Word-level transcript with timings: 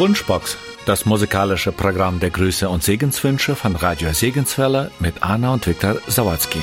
Wunschbox, 0.00 0.56
das 0.86 1.04
musikalische 1.04 1.72
Programm 1.72 2.20
der 2.20 2.30
Grüße 2.30 2.66
und 2.70 2.82
Segenswünsche 2.82 3.54
von 3.54 3.76
Radio 3.76 4.14
Segenswelle 4.14 4.90
mit 4.98 5.22
Anna 5.22 5.52
und 5.52 5.66
Viktor 5.66 5.96
Sawatzki. 6.06 6.58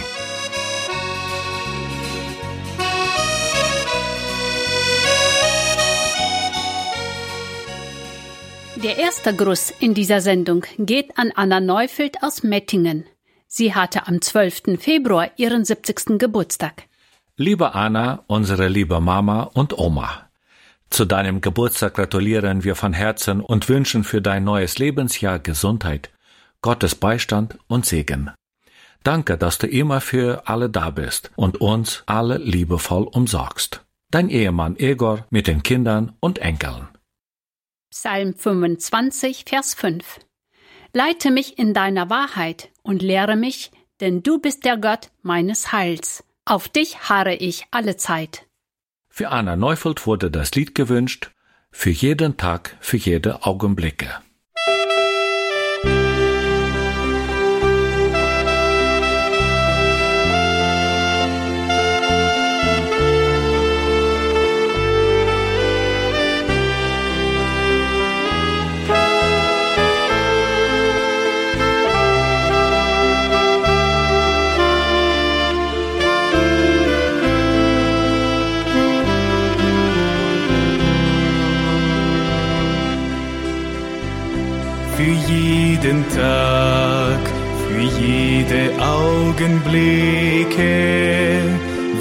Der 8.84 8.98
erste 8.98 9.36
Gruß 9.36 9.72
in 9.81 9.94
dieser 9.94 10.20
Sendung 10.22 10.66
geht 10.80 11.16
an 11.20 11.31
Anna 11.35 11.59
Neufeld 11.59 12.23
aus 12.23 12.41
Mettingen. 12.41 13.05
Sie 13.45 13.76
hatte 13.76 14.08
am 14.08 14.20
12. 14.20 14.80
Februar 14.80 15.30
ihren 15.38 15.63
70. 15.63 16.17
Geburtstag. 16.17 16.85
Liebe 17.35 17.76
Anna, 17.76 18.23
unsere 18.26 18.67
liebe 18.67 18.99
Mama 18.99 19.44
und 19.44 19.77
Oma. 19.77 20.27
Zu 20.90 21.05
deinem 21.05 21.41
Geburtstag 21.41 21.96
gratulieren 21.96 22.64
wir 22.64 22.76
von 22.76 22.94
Herzen 22.94 23.41
und 23.41 23.70
wünschen 23.70 24.04
für 24.04 24.22
dein 24.22 24.44
neues 24.44 24.80
Lebensjahr 24.80 25.40
Gesundheit, 25.40 26.12
Gottes 26.62 26.95
Beistand 26.95 27.58
und 27.68 27.86
Segen. 27.86 28.32
Danke, 29.04 29.38
dass 29.38 29.58
du 29.58 29.68
immer 29.68 30.02
für 30.02 30.48
alle 30.48 30.70
da 30.70 30.90
bist 30.90 31.31
und 31.36 31.62
uns 31.62 32.04
alle 32.08 32.38
liebevoll 32.38 33.04
umsorgst. 33.04 33.86
Dein 34.12 34.30
Ehemann 34.30 34.78
Egor 34.78 35.26
mit 35.30 35.48
den 35.48 35.64
Kindern 35.64 36.14
und 36.20 36.40
Enkeln. 36.40 36.88
Psalm 37.90 38.34
25, 38.36 39.45
Vers 39.48 39.73
5 39.73 40.20
Leite 40.94 41.31
mich 41.31 41.59
in 41.59 41.73
deiner 41.73 42.09
Wahrheit 42.09 42.70
und 42.81 43.02
lehre 43.02 43.36
mich, 43.36 43.72
denn 44.00 44.23
du 44.23 44.39
bist 44.39 44.66
der 44.66 44.78
Gott 44.78 45.09
meines 45.22 45.72
Heils. 45.72 46.23
Auf 46.45 46.70
dich 46.70 47.09
harre 47.09 47.36
ich 47.36 47.66
alle 47.72 47.98
Zeit. 47.98 48.47
Für 49.18 49.30
Anna 49.30 49.56
Neufeld 49.56 50.06
wurde 50.06 50.30
das 50.30 50.54
Lied 50.54 50.76
gewünscht, 50.76 51.32
für 51.72 51.90
jeden 51.90 52.38
Tag, 52.38 52.78
für 52.80 52.98
jede 52.98 53.48
Augenblicke. 53.48 54.10
Jeden 85.03 86.06
Tag, 86.09 87.20
für 87.67 87.81
jede 88.02 88.72
Augenblicke 88.81 90.66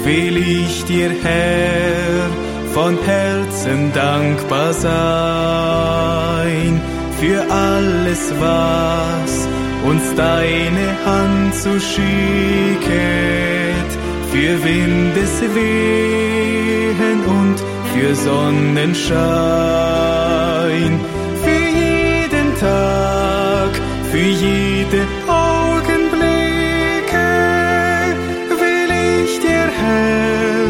will 0.03 0.37
ich 0.37 0.85
dir, 0.85 1.11
Herr, 1.23 2.29
von 2.73 2.97
Herzen 3.03 3.91
dankbar 3.93 4.73
sein 4.73 5.97
für 7.19 7.41
alles, 7.49 8.31
was 8.39 9.47
uns 9.85 10.15
deine 10.15 10.95
Hand 11.05 11.55
zu 11.55 11.79
schicket, 11.79 12.87
für 14.31 14.63
Windeswehen 14.63 15.57
und 17.25 17.55
für 17.93 18.15
Sonnenschein, 18.15 19.17
für 20.99 21.26
für 24.17 24.29
jede 24.29 25.01
Augenblicke 25.27 26.15
will 28.61 28.91
ich 29.21 29.31
dir, 29.45 29.67
Herr, 29.81 30.69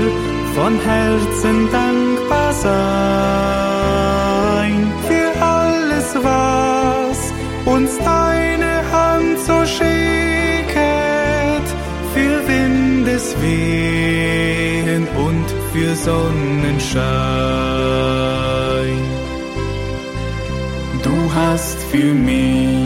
von 0.56 0.74
Herzen 0.82 1.58
dankbar 1.72 2.52
sein 2.68 2.74
für 5.08 5.30
alles, 5.42 6.08
was 6.30 7.20
uns 7.66 7.92
deine 8.00 8.74
Hand 8.92 9.36
so 9.48 9.58
schicket, 9.78 11.66
für 12.14 12.36
Windeswehen 12.52 13.44
und 15.28 15.48
für 15.72 15.92
Sonnenschein. 15.96 17.08
Du 21.04 21.16
hast 21.34 21.78
für 21.92 22.14
mich 22.14 22.77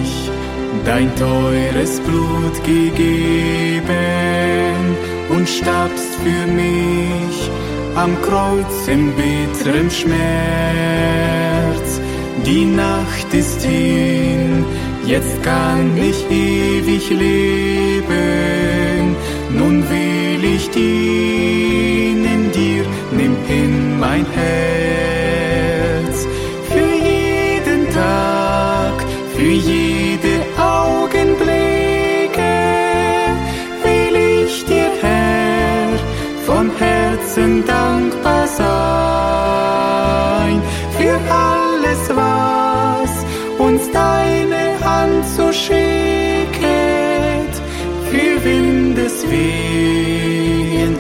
dein 0.86 1.16
teures 1.16 2.00
Blut 2.02 2.64
gegeben 2.64 3.82
und 5.30 5.48
starbst 5.48 6.16
für 6.24 6.48
mich 6.52 7.52
am 7.96 8.20
Kreuz 8.22 8.88
im 8.88 9.14
bitteren 9.14 9.90
Schmerz. 9.92 10.20
Die 12.46 12.66
Nacht 12.66 13.34
ist 13.34 13.62
hin, 13.64 14.66
jetzt 15.06 15.42
kann 15.44 15.98
ich 15.98 16.30
ewig 16.30 17.10
leben. 17.10 18.12
Nun 19.54 19.84
will 19.90 20.44
ich 20.56 20.70
dienen 20.72 22.52
dir, 22.52 22.86
nimm 23.12 23.36
hin 23.48 24.00
mein 24.00 24.26
Herz. 24.32 24.81
Schicket, 45.54 46.52
für 48.10 48.44
Windeswehen 48.44 49.36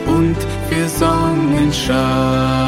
und 0.08 0.38
für 0.70 0.88
Sonnenschein. 0.88 2.61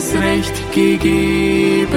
Kindesrecht 0.00 0.56
gegeben, 0.72 1.90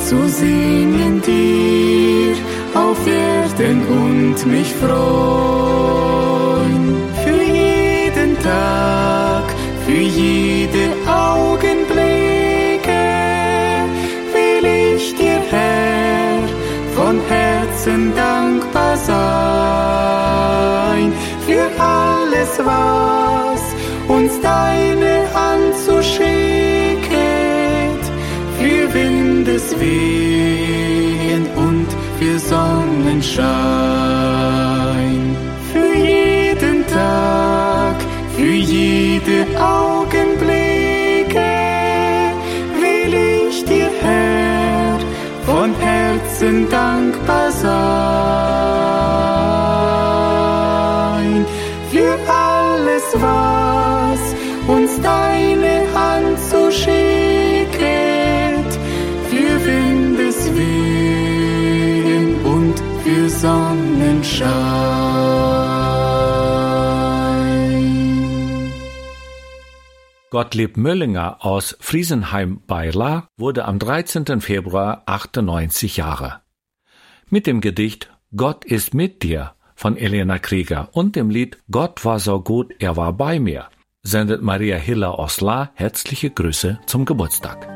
zu 0.00 0.28
singen 0.28 1.22
dir 1.22 2.36
auf 2.74 2.98
Erden 3.06 3.86
und 3.86 4.46
mich 4.46 4.74
freuen. 4.74 4.98
Tag, 8.42 9.44
für 9.84 10.00
jede 10.00 10.92
Augenblicke 11.06 13.04
will 14.32 14.64
ich 14.94 15.14
dir, 15.16 15.40
Herr, 15.50 16.42
von 16.94 17.20
Herzen 17.28 18.14
dankbar 18.14 18.96
sein 18.96 19.18
für 21.46 21.68
alles, 21.82 22.58
was 22.64 23.62
uns 24.08 24.40
deine 24.40 25.26
Hand 25.34 25.74
so 25.84 26.00
schicket, 26.00 26.47
Wehen 29.78 31.46
und 31.56 31.86
für 32.18 32.38
Sonnenschein. 32.38 33.46
Für 35.72 35.94
jeden 35.96 36.86
Tag, 36.86 37.96
für 38.36 38.54
jede 38.78 39.46
Augenblicke 39.60 41.50
will 42.80 43.14
ich 43.48 43.64
dir, 43.64 43.90
Herr, 44.00 44.98
von 45.44 45.74
Herzen 45.74 46.68
dankbar 46.70 47.50
sein. 47.50 48.07
Sonnenschein. 63.40 64.52
Gottlieb 70.30 70.76
Möllinger 70.76 71.44
aus 71.44 71.76
Friesenheim 71.80 72.60
bei 72.66 72.90
La 72.90 73.28
wurde 73.36 73.64
am 73.64 73.78
13. 73.78 74.40
Februar 74.40 75.02
98 75.06 75.96
Jahre. 75.96 76.40
Mit 77.30 77.46
dem 77.46 77.60
Gedicht 77.60 78.10
Gott 78.36 78.64
ist 78.64 78.92
mit 78.94 79.22
dir 79.22 79.54
von 79.74 79.96
Elena 79.96 80.38
Krieger 80.38 80.88
und 80.92 81.16
dem 81.16 81.30
Lied 81.30 81.58
Gott 81.70 82.04
war 82.04 82.18
so 82.18 82.40
gut, 82.40 82.74
er 82.78 82.96
war 82.96 83.12
bei 83.12 83.40
mir 83.40 83.68
sendet 84.02 84.42
Maria 84.42 84.76
Hiller 84.76 85.18
aus 85.18 85.40
La 85.40 85.70
herzliche 85.74 86.30
Grüße 86.30 86.78
zum 86.86 87.04
Geburtstag. 87.04 87.68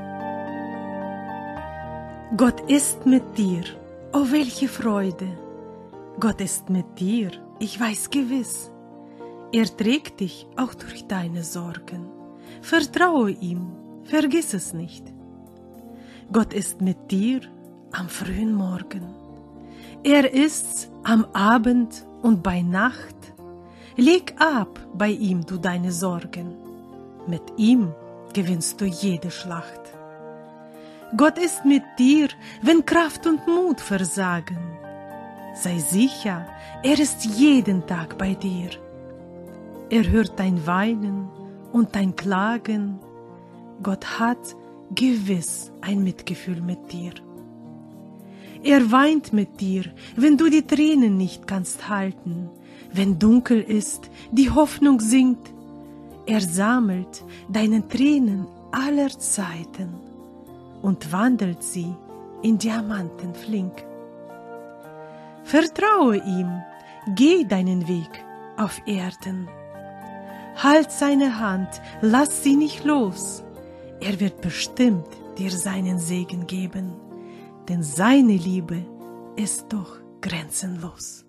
Gott 2.36 2.60
ist 2.70 3.04
mit 3.04 3.36
dir, 3.36 3.64
oh 4.12 4.26
welche 4.30 4.68
Freude! 4.68 5.41
Gott 6.20 6.40
ist 6.40 6.70
mit 6.70 7.00
dir, 7.00 7.30
ich 7.58 7.80
weiß 7.80 8.10
gewiss. 8.10 8.70
Er 9.52 9.64
trägt 9.64 10.20
dich 10.20 10.46
auch 10.56 10.74
durch 10.74 11.06
deine 11.06 11.42
Sorgen. 11.42 12.06
Vertraue 12.60 13.30
ihm, 13.30 13.72
vergiss 14.04 14.54
es 14.54 14.72
nicht. 14.72 15.04
Gott 16.32 16.54
ist 16.54 16.80
mit 16.80 17.10
dir 17.10 17.40
am 17.92 18.08
frühen 18.08 18.54
Morgen. 18.54 19.02
Er 20.04 20.32
ist's 20.32 20.90
am 21.02 21.24
Abend 21.32 22.06
und 22.22 22.42
bei 22.42 22.62
Nacht. 22.62 23.16
Leg 23.96 24.34
ab 24.38 24.80
bei 24.94 25.10
ihm 25.10 25.44
du 25.44 25.58
deine 25.58 25.92
Sorgen. 25.92 26.56
Mit 27.26 27.42
ihm 27.56 27.92
gewinnst 28.32 28.80
du 28.80 28.86
jede 28.86 29.30
Schlacht. 29.30 29.80
Gott 31.16 31.36
ist 31.36 31.64
mit 31.64 31.82
dir, 31.98 32.28
wenn 32.62 32.86
Kraft 32.86 33.26
und 33.26 33.46
Mut 33.46 33.80
versagen. 33.80 34.71
Sei 35.54 35.78
sicher, 35.78 36.46
er 36.82 36.98
ist 36.98 37.24
jeden 37.24 37.86
Tag 37.86 38.16
bei 38.16 38.34
dir. 38.34 38.70
Er 39.90 40.10
hört 40.10 40.38
dein 40.38 40.66
Weinen 40.66 41.28
und 41.72 41.94
dein 41.94 42.16
Klagen. 42.16 42.98
Gott 43.82 44.18
hat 44.18 44.56
gewiss 44.94 45.70
ein 45.82 46.02
Mitgefühl 46.02 46.62
mit 46.62 46.92
dir. 46.92 47.12
Er 48.62 48.90
weint 48.90 49.32
mit 49.32 49.60
dir, 49.60 49.84
wenn 50.16 50.38
du 50.38 50.48
die 50.48 50.66
Tränen 50.66 51.16
nicht 51.16 51.46
kannst 51.46 51.88
halten, 51.88 52.48
wenn 52.92 53.18
dunkel 53.18 53.60
ist, 53.60 54.10
die 54.30 54.50
Hoffnung 54.50 55.00
sinkt. 55.00 55.52
Er 56.26 56.40
sammelt 56.40 57.24
deine 57.48 57.86
Tränen 57.86 58.46
aller 58.70 59.10
Zeiten 59.10 59.94
und 60.80 61.12
wandelt 61.12 61.62
sie 61.62 61.92
in 62.42 62.56
Diamanten 62.56 63.34
flink. 63.34 63.84
Vertraue 65.44 66.16
ihm, 66.16 66.62
geh 67.14 67.44
deinen 67.44 67.88
Weg 67.88 68.24
auf 68.56 68.80
Erden. 68.86 69.48
Halt 70.56 70.90
seine 70.90 71.38
Hand, 71.38 71.80
lass 72.00 72.42
sie 72.42 72.56
nicht 72.56 72.84
los. 72.84 73.42
Er 74.00 74.20
wird 74.20 74.40
bestimmt 74.40 75.06
dir 75.38 75.50
seinen 75.50 75.98
Segen 75.98 76.46
geben, 76.46 76.92
denn 77.68 77.82
seine 77.82 78.34
Liebe 78.34 78.84
ist 79.36 79.72
doch 79.72 79.98
grenzenlos. 80.20 81.21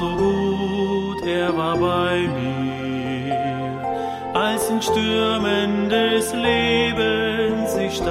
So 0.00 0.16
gut, 0.16 1.22
er 1.26 1.54
war 1.54 1.76
bei 1.76 2.26
mir, 2.38 3.36
als 4.32 4.70
in 4.70 4.80
Stürmen 4.80 5.90
des 5.90 6.32
Lebens 6.32 7.76
ich 7.76 7.96
stand. 7.96 8.10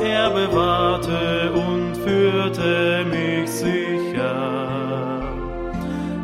Er 0.00 0.30
bewahrte 0.30 1.52
und 1.52 1.96
führte 2.04 3.04
mich 3.04 3.48
sicher, 3.48 5.22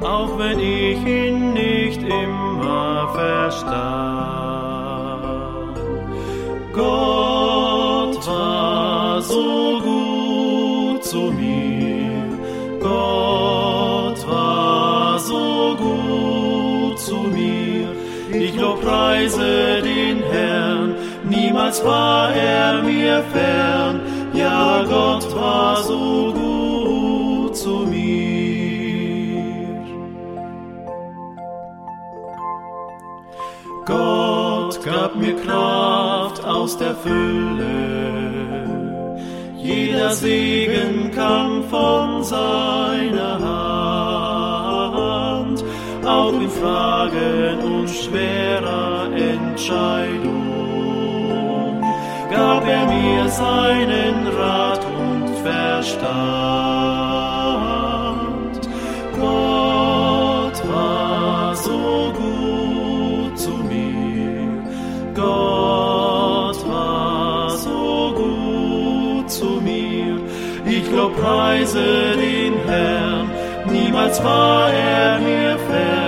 auch 0.01 0.37
wenn 0.37 0.59
ich 0.59 1.07
ihn 1.07 1.53
nicht 1.53 2.03
immer 2.03 3.09
verstand. 3.15 4.04
Ich 18.85 18.91
lobpreise 18.91 19.81
den 19.83 20.23
Herrn, 20.31 20.95
niemals 21.25 21.83
war 21.87 22.31
er 22.35 22.83
mir 22.83 23.23
fern. 23.33 24.01
Ja, 24.35 24.85
Gott 24.85 25.35
war 25.35 25.83
so 25.83 26.35
gut 26.35 27.57
zu 27.57 27.87
mir. 27.91 28.05
Gott 33.87 34.85
gab 34.85 35.17
mir 35.17 35.35
Kraft 35.37 36.45
aus 36.45 36.77
der 36.77 36.95
Fülle 36.95 37.85
jeder 39.65 40.11
Segen 40.11 41.11
kam 41.15 41.65
von 41.71 42.23
seiner 42.23 43.34
auch 46.25 46.41
in 46.41 46.49
Fragen 46.49 47.59
und 47.63 47.89
schwerer 47.89 49.11
Entscheidung 49.15 50.55
gab 52.31 52.67
er 52.67 52.87
mir 52.87 53.29
seinen 53.29 54.27
Rat 54.39 54.81
und 55.01 55.29
Verstand. 55.43 56.05
Gott 59.21 60.59
war 60.73 61.55
so 61.57 62.13
gut 62.23 63.39
zu 63.39 63.55
mir. 63.73 64.63
Gott 65.15 66.59
war 66.69 67.51
so 67.51 68.15
gut 68.23 69.31
zu 69.31 69.61
mir. 69.69 70.19
Ich 70.65 70.91
lobpreise 70.91 72.17
den 72.17 72.55
Herrn, 72.67 73.31
niemals 73.71 74.25
war 74.25 74.71
er 74.73 75.19
mir 75.21 75.59
fern. 75.69 76.04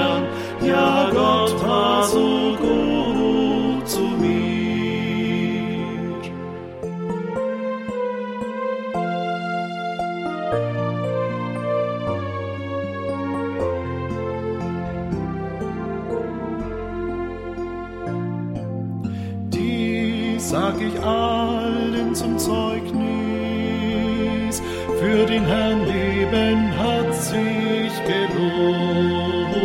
Sag 20.56 20.80
ich 20.80 20.98
allen 21.02 22.14
zum 22.14 22.38
Zeugnis, 22.38 22.94
für 24.98 25.26
den 25.26 25.44
Herrn 25.44 25.84
Leben 25.84 26.74
hat 26.78 27.14
sich 27.14 27.92
gelohnt. 28.12 29.58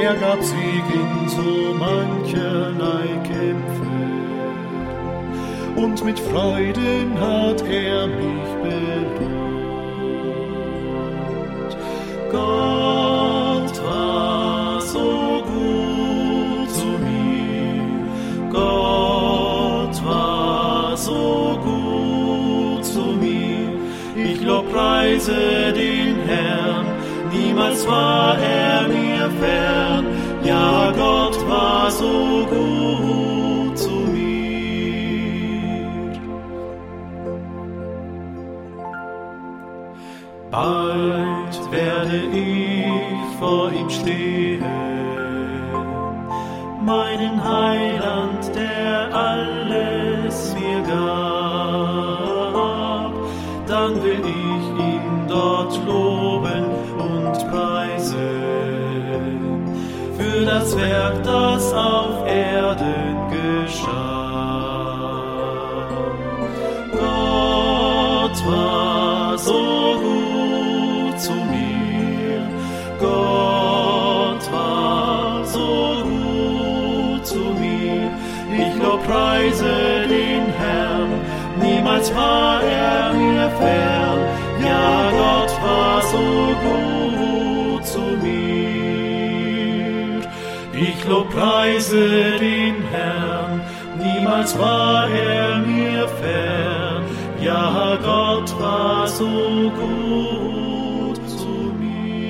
Er 0.00 0.14
gab 0.14 0.40
Sieg 0.42 0.86
in 1.02 1.28
so 1.28 1.74
mancherlei 1.86 3.08
Kämpfe, 3.24 3.96
und 5.74 6.04
mit 6.04 6.20
Freuden 6.20 7.18
hat 7.18 7.60
er 7.62 8.06
mich 8.06 8.50
belohnt. 8.62 8.83
preise 25.14 25.72
den 25.72 26.16
Herrn, 26.26 26.86
niemals 27.32 27.86
war 27.86 28.36
er 28.38 28.88
mir 28.88 29.30
fern, 29.40 30.06
ja 30.44 30.92
Gott 30.92 31.48
war 31.48 31.90
so 31.90 32.46
gut 32.50 33.78
zu 33.78 33.90
mir. 33.90 35.00
Bald 40.50 41.54
werde 41.70 42.22
ich 42.32 43.38
vor 43.38 43.70
ihm 43.72 43.90
stehen, 43.90 44.64
meinen 46.84 47.42
Heiland, 47.42 48.50
der 48.54 49.14
all 49.14 49.53
das 60.64 60.76
Werk, 60.78 61.22
das 61.22 61.72
auf 61.74 62.26
Erden 62.26 63.16
geschah. 63.30 64.24
Gott 66.90 68.46
war 68.46 69.38
so 69.38 69.96
gut 70.06 71.20
zu 71.20 71.32
mir. 71.32 72.48
Gott 72.98 74.52
war 74.52 75.44
so 75.44 76.02
gut 76.02 77.26
zu 77.26 77.42
mir. 77.60 78.10
Ich 78.56 78.82
lobpreise 78.82 80.06
den 80.08 80.44
Herrn. 80.60 81.10
Niemals 81.60 82.14
war 82.14 82.62
er 82.62 83.12
mir 83.12 83.50
fern. 83.60 84.18
Ja, 84.64 85.10
Gott 85.10 85.52
war 85.62 86.00
so 86.10 86.18
gut 86.64 86.93
Ich 91.04 91.10
lobpreise 91.10 92.38
den 92.38 92.82
Herrn. 92.84 93.60
Niemals 93.98 94.58
war 94.58 95.06
er 95.06 95.58
mir 95.58 96.08
fern. 96.08 97.04
Ja, 97.42 97.98
Gott 98.02 98.58
war 98.58 99.06
so 99.06 99.70
gut 99.70 101.16
zu 101.28 101.74
mir. 101.78 102.24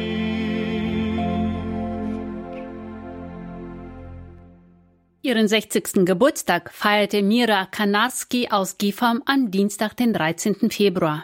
Ihren 5.22 5.46
60. 5.46 6.04
Geburtstag 6.04 6.72
feierte 6.72 7.22
Mira 7.22 7.66
Kanarski 7.66 8.48
aus 8.50 8.76
Gifhorn 8.78 9.22
am 9.24 9.52
Dienstag, 9.52 9.96
den 9.96 10.12
13. 10.12 10.72
Februar. 10.72 11.22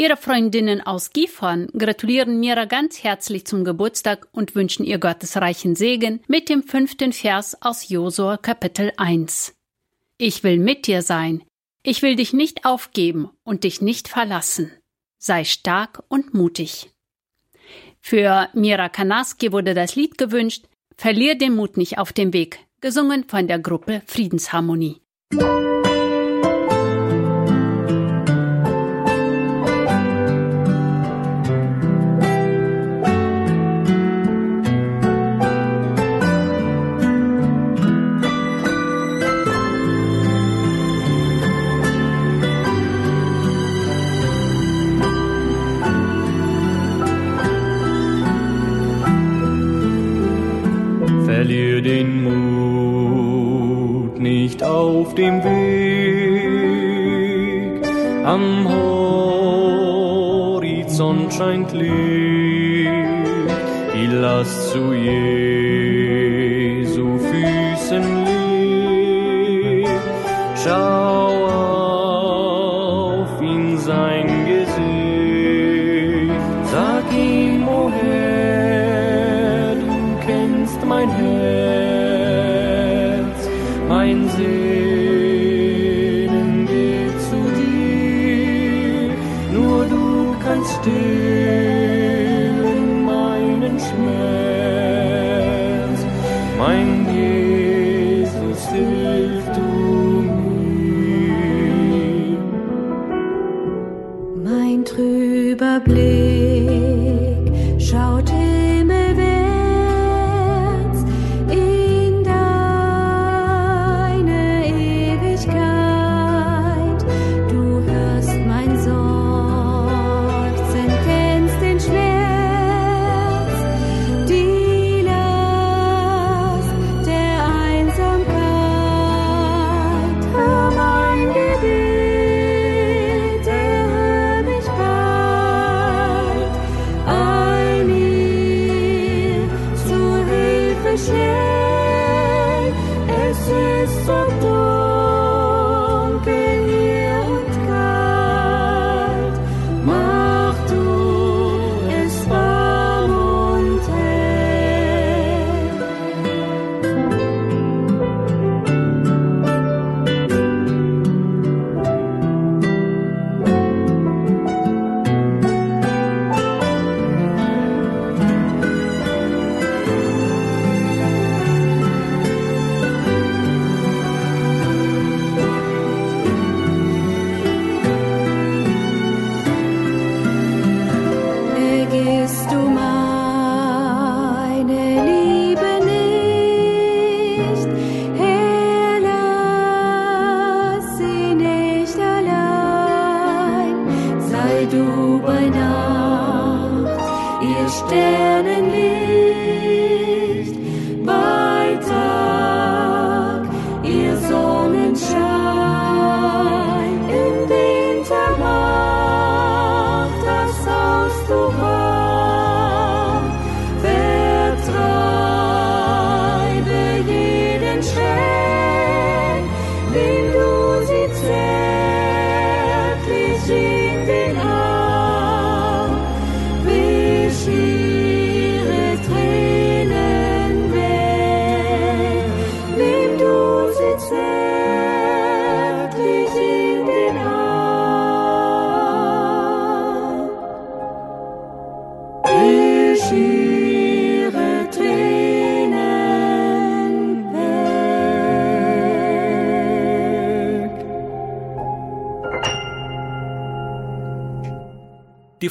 Ihre 0.00 0.16
Freundinnen 0.16 0.80
aus 0.80 1.10
Gifhorn 1.10 1.68
gratulieren 1.76 2.40
Mira 2.40 2.64
ganz 2.64 3.04
herzlich 3.04 3.44
zum 3.44 3.64
Geburtstag 3.64 4.28
und 4.32 4.54
wünschen 4.54 4.86
ihr 4.86 4.96
gottesreichen 4.96 5.76
Segen 5.76 6.20
mit 6.26 6.48
dem 6.48 6.62
fünften 6.62 7.12
Vers 7.12 7.60
aus 7.60 7.90
Josua 7.90 8.38
Kapitel 8.38 8.92
1. 8.96 9.54
Ich 10.16 10.42
will 10.42 10.58
mit 10.58 10.86
dir 10.86 11.02
sein, 11.02 11.44
ich 11.82 12.00
will 12.00 12.16
dich 12.16 12.32
nicht 12.32 12.64
aufgeben 12.64 13.28
und 13.44 13.64
dich 13.64 13.82
nicht 13.82 14.08
verlassen. 14.08 14.72
Sei 15.18 15.44
stark 15.44 16.02
und 16.08 16.32
mutig. 16.32 16.88
Für 18.00 18.48
Mira 18.54 18.88
Kanaski 18.88 19.52
wurde 19.52 19.74
das 19.74 19.96
Lied 19.96 20.16
gewünscht, 20.16 20.64
Verlier 20.96 21.36
den 21.36 21.54
Mut 21.54 21.76
nicht 21.76 21.98
auf 21.98 22.14
dem 22.14 22.32
Weg, 22.32 22.58
gesungen 22.80 23.28
von 23.28 23.46
der 23.48 23.58
Gruppe 23.58 24.00
Friedensharmonie. 24.06 25.02
Dem 55.20 55.36
Weg. 55.44 56.80
Am 58.24 58.68
Horizont 60.62 61.32
scheint 61.34 61.72
Licht, 61.72 62.90
die 63.94 64.06
Last 64.06 64.70
zu 64.70 64.92
Jesu 64.94 65.39
du 90.60 90.66
kannst 90.66 90.74
stillen 90.80 92.24
meinen 93.04 93.78
Schmerz, 93.78 94.10
mein 96.58 97.09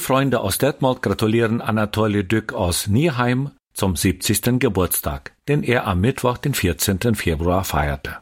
Die 0.00 0.06
Freunde 0.06 0.40
aus 0.40 0.56
Detmold 0.56 1.02
gratulieren 1.02 1.60
Anatoly 1.60 2.26
Dück 2.26 2.54
aus 2.54 2.86
Nieheim 2.86 3.50
zum 3.74 3.96
70. 3.96 4.58
Geburtstag, 4.58 5.32
den 5.46 5.62
er 5.62 5.86
am 5.86 6.00
Mittwoch, 6.00 6.38
den 6.38 6.54
14. 6.54 7.14
Februar 7.14 7.64
feierte. 7.64 8.16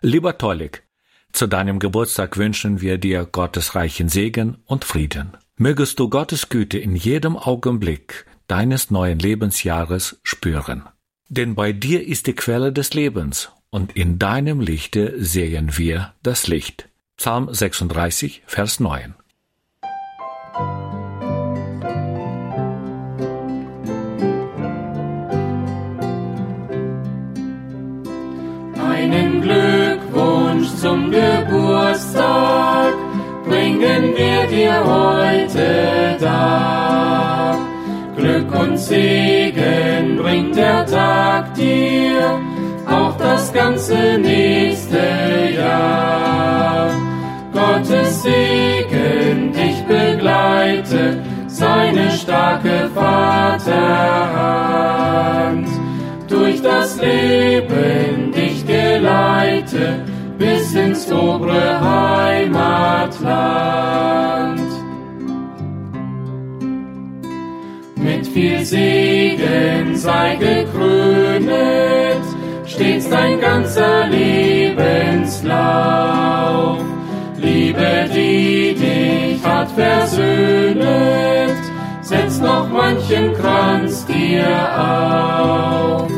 Lieber 0.00 0.38
Tolik, 0.38 0.84
zu 1.30 1.46
deinem 1.46 1.80
Geburtstag 1.80 2.38
wünschen 2.38 2.80
wir 2.80 2.96
dir 2.96 3.26
Gottes 3.26 3.74
reichen 3.74 4.08
Segen 4.08 4.56
und 4.64 4.86
Frieden. 4.86 5.36
Mögest 5.58 6.00
du 6.00 6.08
Gottes 6.08 6.48
Güte 6.48 6.78
in 6.78 6.96
jedem 6.96 7.36
Augenblick 7.36 8.24
deines 8.48 8.90
neuen 8.90 9.18
Lebensjahres 9.18 10.18
spüren. 10.22 10.84
Denn 11.28 11.54
bei 11.54 11.74
dir 11.74 12.08
ist 12.08 12.26
die 12.26 12.34
Quelle 12.34 12.72
des 12.72 12.94
Lebens, 12.94 13.50
und 13.68 13.94
in 13.98 14.18
deinem 14.18 14.60
Lichte 14.60 15.22
sehen 15.22 15.76
wir 15.76 16.14
das 16.22 16.46
Licht. 16.46 16.88
Psalm 17.18 17.52
36, 17.52 18.44
Vers 18.46 18.80
9. 18.80 19.14
zum 30.82 31.12
Geburtstag 31.12 32.92
bringen 33.48 34.14
wir 34.16 34.46
dir 34.48 34.84
heute 34.84 36.16
dar. 36.20 37.56
Glück 38.16 38.52
und 38.60 38.76
Segen 38.76 40.16
bringt 40.16 40.56
der 40.56 40.84
Tag 40.86 41.54
dir, 41.54 42.40
auch 42.84 43.16
das 43.16 43.52
ganze 43.52 44.18
nächste 44.18 44.98
Jahr. 45.56 46.90
Gottes 47.52 48.24
Segen 48.24 49.52
dich 49.52 49.84
begleite, 49.84 51.22
seine 51.46 52.10
starke 52.10 52.90
Vaterhand. 52.92 53.68
Durch 56.28 56.60
das 56.60 57.00
Leben 57.00 58.11
ins 60.92 61.10
obere 61.10 61.80
Heimatland. 61.80 62.60
Mit 67.96 68.26
viel 68.26 68.64
Segen 68.64 69.96
sei 69.96 70.36
gekrönet, 70.36 72.22
stets 72.66 73.08
dein 73.08 73.40
ganzer 73.40 74.06
Lebenslauf. 74.08 75.48
Liebe, 77.38 78.10
die 78.14 78.74
dich 78.74 79.42
hat 79.44 79.70
versöhnet, 79.70 81.56
setz 82.02 82.38
noch 82.38 82.68
manchen 82.68 83.32
Kranz 83.32 84.04
dir 84.04 84.44
auf. 84.78 86.10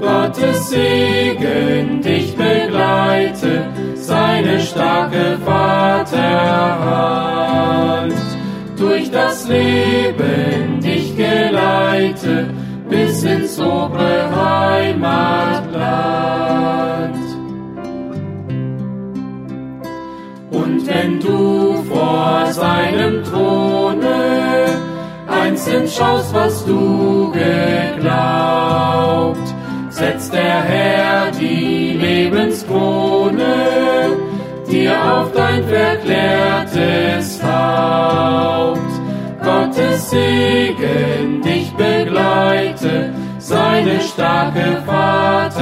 Gottes 0.00 0.70
Segen 0.70 2.00
dich 2.00 2.34
begleite, 2.36 3.73
seine 4.44 4.60
starke 4.60 5.38
Vaterhand. 5.44 6.12
Durch 8.76 9.10
das 9.10 9.48
Leben 9.48 10.80
dich 10.80 11.16
geleite, 11.16 12.48
bis 12.88 13.24
ins 13.24 13.58
obere 13.58 14.28
Heimatland. 14.36 15.24
Und 20.50 20.86
wenn 20.86 21.20
du 21.20 21.82
vor 21.90 22.46
seinem 22.50 23.24
Throne 23.24 24.66
einzeln 25.26 25.88
schaust, 25.88 26.34
was 26.34 26.66
du 26.66 27.32
geglaubt, 27.32 28.04
setzt 29.90 30.32
der 30.34 30.62
Herr 30.62 31.30
die 31.30 31.96
Lebenskrone 31.98 33.73
dir 34.84 35.12
auf 35.14 35.32
dein 35.32 35.64
verklärtes 35.64 37.42
Haupt. 37.42 38.80
Gottes 39.42 40.10
Segen 40.10 41.42
dich 41.42 41.72
begleite, 41.72 43.12
seine 43.38 44.00
starke 44.00 44.82
Vaterhand. 44.86 45.54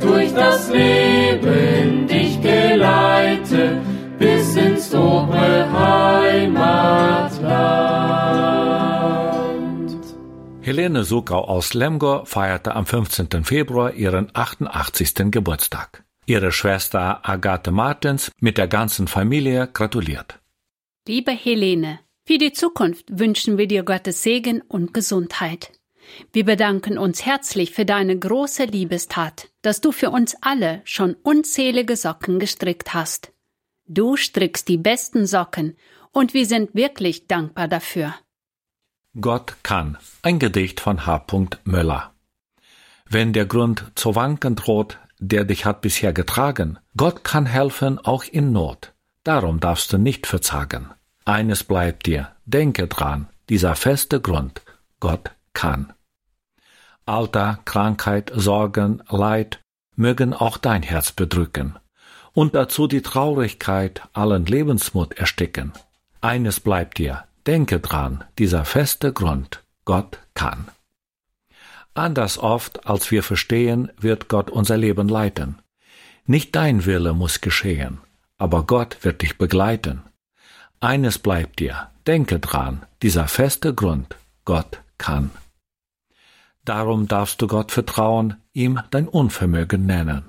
Durch 0.00 0.34
das 0.34 0.70
Leben 0.70 2.06
dich 2.06 2.40
geleite, 2.40 3.80
bis 4.18 4.56
ins 4.56 4.94
obere 4.94 5.66
Heimatland. 5.72 6.84
Helene 10.60 11.04
Sukau 11.04 11.44
aus 11.44 11.74
Lemgo 11.74 12.24
feierte 12.24 12.74
am 12.74 12.86
15. 12.86 13.44
Februar 13.44 13.92
ihren 13.92 14.30
88. 14.32 15.30
Geburtstag. 15.30 16.04
Ihre 16.26 16.52
Schwester 16.52 17.20
Agathe 17.28 17.70
Martens 17.70 18.30
mit 18.40 18.58
der 18.58 18.68
ganzen 18.68 19.08
Familie 19.08 19.68
gratuliert. 19.68 20.40
Liebe 21.06 21.32
Helene, 21.32 22.00
für 22.26 22.38
die 22.38 22.52
Zukunft 22.52 23.06
wünschen 23.18 23.58
wir 23.58 23.66
dir 23.66 23.82
Gottes 23.82 24.22
Segen 24.22 24.62
und 24.62 24.94
Gesundheit. 24.94 25.72
Wir 26.32 26.44
bedanken 26.44 26.96
uns 26.96 27.24
herzlich 27.26 27.72
für 27.72 27.84
deine 27.84 28.18
große 28.18 28.64
Liebestat, 28.64 29.48
dass 29.62 29.80
du 29.80 29.92
für 29.92 30.10
uns 30.10 30.34
alle 30.40 30.80
schon 30.84 31.14
unzählige 31.22 31.96
Socken 31.96 32.38
gestrickt 32.38 32.94
hast. 32.94 33.32
Du 33.86 34.16
strickst 34.16 34.68
die 34.68 34.78
besten 34.78 35.26
Socken 35.26 35.76
und 36.12 36.32
wir 36.32 36.46
sind 36.46 36.74
wirklich 36.74 37.26
dankbar 37.26 37.68
dafür. 37.68 38.14
Gott 39.20 39.56
kann. 39.62 39.98
Ein 40.22 40.38
Gedicht 40.38 40.80
von 40.80 41.06
H. 41.06 41.26
Möller. 41.64 42.14
Wenn 43.06 43.32
der 43.32 43.46
Grund 43.46 43.92
zu 43.94 44.14
wanken 44.14 44.56
droht, 44.56 44.98
der 45.18 45.44
dich 45.44 45.64
hat 45.64 45.80
bisher 45.80 46.12
getragen, 46.12 46.78
Gott 46.96 47.24
kann 47.24 47.46
helfen 47.46 47.98
auch 47.98 48.24
in 48.24 48.52
Not. 48.52 48.92
Darum 49.22 49.60
darfst 49.60 49.92
du 49.92 49.98
nicht 49.98 50.26
verzagen. 50.26 50.90
Eines 51.24 51.64
bleibt 51.64 52.06
dir, 52.06 52.30
denke 52.44 52.86
dran, 52.86 53.28
dieser 53.48 53.74
feste 53.74 54.20
Grund, 54.20 54.62
Gott 55.00 55.30
kann. 55.52 55.92
Alter, 57.06 57.60
Krankheit, 57.64 58.32
Sorgen, 58.34 59.02
Leid 59.08 59.60
mögen 59.96 60.34
auch 60.34 60.58
dein 60.58 60.82
Herz 60.82 61.12
bedrücken 61.12 61.78
und 62.32 62.54
dazu 62.54 62.86
die 62.86 63.02
Traurigkeit 63.02 64.02
allen 64.12 64.44
Lebensmut 64.44 65.14
ersticken. 65.14 65.72
Eines 66.20 66.60
bleibt 66.60 66.98
dir, 66.98 67.24
denke 67.46 67.80
dran, 67.80 68.24
dieser 68.38 68.64
feste 68.64 69.12
Grund, 69.12 69.62
Gott 69.84 70.18
kann. 70.34 70.68
Anders 71.94 72.38
oft, 72.38 72.86
als 72.86 73.10
wir 73.10 73.22
verstehen, 73.22 73.90
wird 73.98 74.28
Gott 74.28 74.50
unser 74.50 74.76
Leben 74.76 75.08
leiten. 75.08 75.60
Nicht 76.26 76.56
dein 76.56 76.86
Wille 76.86 77.14
muss 77.14 77.40
geschehen, 77.40 77.98
aber 78.36 78.64
Gott 78.64 78.98
wird 79.02 79.22
dich 79.22 79.38
begleiten. 79.38 80.02
Eines 80.80 81.18
bleibt 81.18 81.60
dir, 81.60 81.90
denke 82.06 82.40
dran, 82.40 82.84
dieser 83.02 83.28
feste 83.28 83.74
Grund, 83.74 84.16
Gott 84.44 84.80
kann. 84.98 85.30
Darum 86.64 87.08
darfst 87.08 87.40
du 87.42 87.46
Gott 87.46 87.72
vertrauen, 87.72 88.36
ihm 88.52 88.80
dein 88.90 89.06
Unvermögen 89.06 89.86
nennen. 89.86 90.24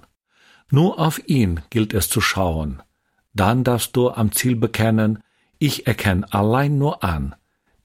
Nur 0.69 0.99
auf 0.99 1.27
ihn 1.27 1.61
gilt 1.69 1.93
es 1.93 2.09
zu 2.09 2.21
schauen. 2.21 2.83
Dann 3.33 3.63
darfst 3.63 3.95
du 3.95 4.11
am 4.11 4.31
Ziel 4.31 4.55
bekennen, 4.55 5.23
ich 5.57 5.87
erkenne 5.87 6.31
allein 6.33 6.77
nur 6.77 7.03
an, 7.03 7.35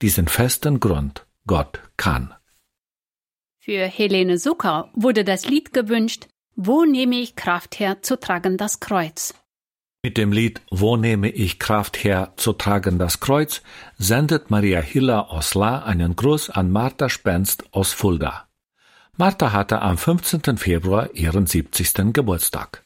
diesen 0.02 0.28
festen 0.28 0.80
Grund, 0.80 1.26
Gott 1.46 1.80
kann. 1.96 2.34
Für 3.62 3.84
Helene 3.84 4.38
Zucker 4.38 4.88
wurde 4.94 5.22
das 5.22 5.46
Lied 5.46 5.74
gewünscht, 5.74 6.28
Wo 6.56 6.86
nehme 6.86 7.16
ich 7.16 7.36
Kraft 7.36 7.78
her 7.78 8.00
zu 8.00 8.16
tragen 8.18 8.56
das 8.56 8.80
Kreuz? 8.80 9.34
Mit 10.02 10.16
dem 10.16 10.32
Lied 10.32 10.62
Wo 10.70 10.96
nehme 10.96 11.28
ich 11.28 11.58
Kraft 11.58 12.02
her 12.02 12.32
zu 12.36 12.54
tragen 12.54 12.98
das 12.98 13.20
Kreuz 13.20 13.60
sendet 13.98 14.50
Maria 14.50 14.80
Hiller 14.80 15.30
aus 15.30 15.54
La 15.54 15.80
einen 15.80 16.16
Gruß 16.16 16.48
an 16.48 16.70
Martha 16.70 17.10
Spenst 17.10 17.64
aus 17.72 17.92
Fulda. 17.92 18.48
Martha 19.18 19.52
hatte 19.52 19.82
am 19.82 19.98
15. 19.98 20.56
Februar 20.56 21.10
ihren 21.12 21.46
70. 21.46 22.14
Geburtstag. 22.14 22.82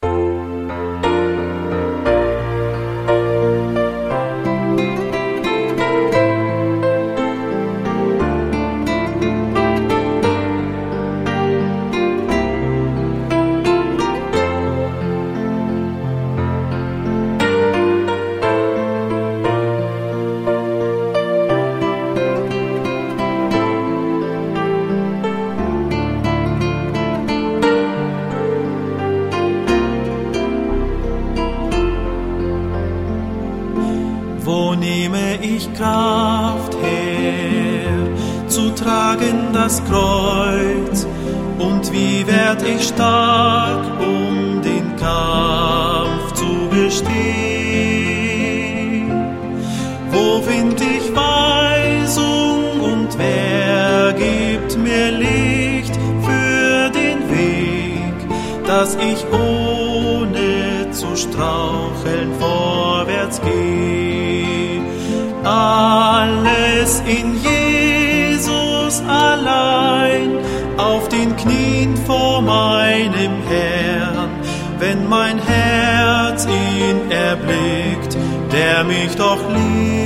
Mein 75.17 75.39
Herz 75.39 76.45
ihn 76.45 77.09
erblickt, 77.09 78.17
der 78.51 78.83
mich 78.83 79.15
doch 79.15 79.39
liebt. 79.49 80.04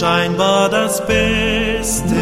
Scheinbar 0.00 0.70
das 0.70 1.06
Beste 1.06 2.14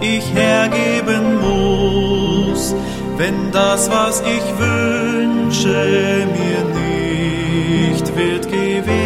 ich 0.00 0.24
hergeben 0.32 1.40
muss, 1.40 2.76
wenn 3.16 3.50
das, 3.50 3.90
was 3.90 4.20
ich 4.20 4.44
wünsche, 4.56 6.28
mir 6.38 6.62
nicht 6.80 8.16
wird 8.16 8.48
gewährt. 8.48 8.96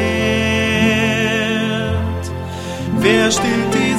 Wer 2.99 3.31
stillt 3.31 3.73
die 3.73 3.97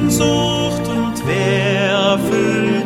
Sehnsucht 0.00 0.88
und 0.88 1.22
wer 1.26 2.18
füllt 2.30 2.77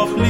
der 0.00 0.29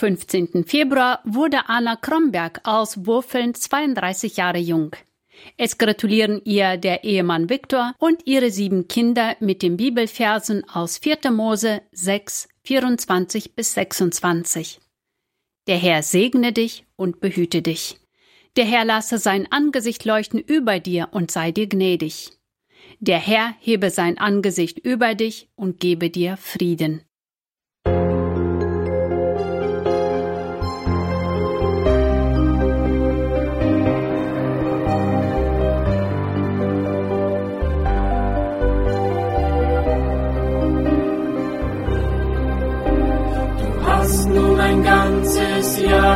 15. 0.00 0.64
Februar 0.64 1.20
wurde 1.24 1.68
Anna 1.68 1.94
Kromberg 1.94 2.62
aus 2.64 3.04
Wurfeln 3.04 3.54
32 3.54 4.38
Jahre 4.38 4.56
jung. 4.56 4.96
Es 5.58 5.76
gratulieren 5.76 6.40
ihr 6.46 6.78
der 6.78 7.04
Ehemann 7.04 7.50
Viktor 7.50 7.94
und 7.98 8.26
ihre 8.26 8.50
sieben 8.50 8.88
Kinder 8.88 9.36
mit 9.40 9.60
den 9.60 9.76
Bibelversen 9.76 10.66
aus 10.70 10.96
4. 10.96 11.30
Mose 11.30 11.82
6, 11.92 12.48
24 12.62 13.54
bis 13.54 13.74
26. 13.74 14.80
Der 15.66 15.76
Herr 15.76 16.02
segne 16.02 16.54
dich 16.54 16.86
und 16.96 17.20
behüte 17.20 17.60
dich. 17.60 17.98
Der 18.56 18.64
Herr 18.64 18.86
lasse 18.86 19.18
sein 19.18 19.52
Angesicht 19.52 20.06
leuchten 20.06 20.40
über 20.40 20.80
dir 20.80 21.08
und 21.10 21.30
sei 21.30 21.52
dir 21.52 21.66
gnädig. 21.66 22.30
Der 23.00 23.18
Herr 23.18 23.54
hebe 23.60 23.90
sein 23.90 24.16
Angesicht 24.16 24.78
über 24.78 25.14
dich 25.14 25.50
und 25.56 25.78
gebe 25.78 26.08
dir 26.08 26.38
Frieden. 26.38 27.02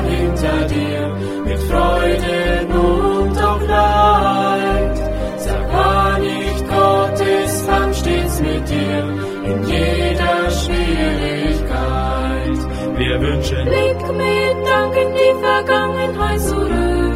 Hinter 0.02 0.66
dir 0.66 1.14
mit 1.44 1.59
Freuden 1.62 2.72
und 2.72 3.38
auch 3.42 3.62
Leid. 3.62 4.98
Sag, 5.38 5.72
war 5.72 6.18
nicht 6.18 6.68
Gottes 6.68 7.68
Hand 7.68 7.96
stets 7.96 8.40
mit 8.40 8.68
dir 8.68 9.09
in 9.50 9.64
jeder 9.66 10.50
Schwierigkeit. 10.50 12.59
Wir 12.96 13.20
wünschen 13.20 13.64
Blick 13.64 14.02
mit 14.22 14.66
Dank 14.66 14.96
in 14.96 15.12
die 15.20 15.35
Vergangenheit 15.42 16.40
zurück. 16.40 17.14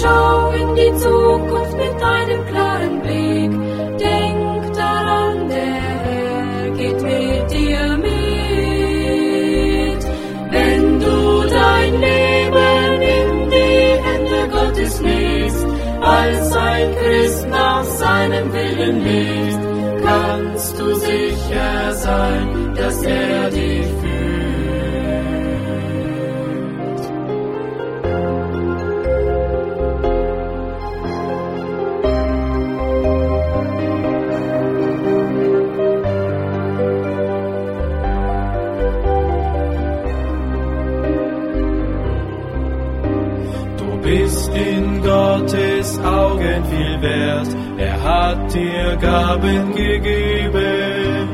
Schau 0.00 0.50
in 0.50 0.74
die 0.74 0.92
Zukunft 0.96 1.17
seinem 18.38 18.52
Willen 18.52 19.04
lebst, 19.04 19.60
kannst 20.04 20.78
du 20.78 20.94
sicher 20.94 21.92
sein, 21.94 22.74
dass 22.74 23.02
er 23.02 23.50
dich 23.50 23.86
führt. 23.86 24.08
viel 46.70 47.02
wert, 47.02 47.57
er 47.78 48.02
hat 48.02 48.54
dir 48.54 48.96
Gaben 48.96 49.74
gegeben. 49.74 51.28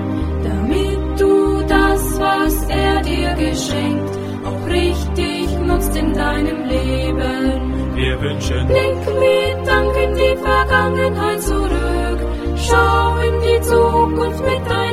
Damit 0.45 1.21
du 1.21 1.63
das, 1.67 2.21
was 2.21 2.69
er 2.69 3.03
dir 3.03 3.35
geschenkt, 3.35 4.19
auch 4.45 4.67
richtig 4.67 5.49
nutzt 5.61 5.97
in 5.97 6.13
deinem 6.13 6.65
Leben. 6.65 7.95
Wir 7.95 8.21
wünschen, 8.21 8.67
Blick 8.67 9.03
mit 9.21 9.67
Dank 9.67 9.97
in 9.97 10.15
die 10.15 10.37
Vergangenheit 10.37 11.41
zurück. 11.41 12.19
Schau 12.57 13.17
in 13.19 13.41
die 13.41 13.61
Zukunft 13.63 14.43
mit 14.45 14.71
einem 14.71 14.84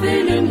seinem 0.00 0.28
Willen 0.28 0.47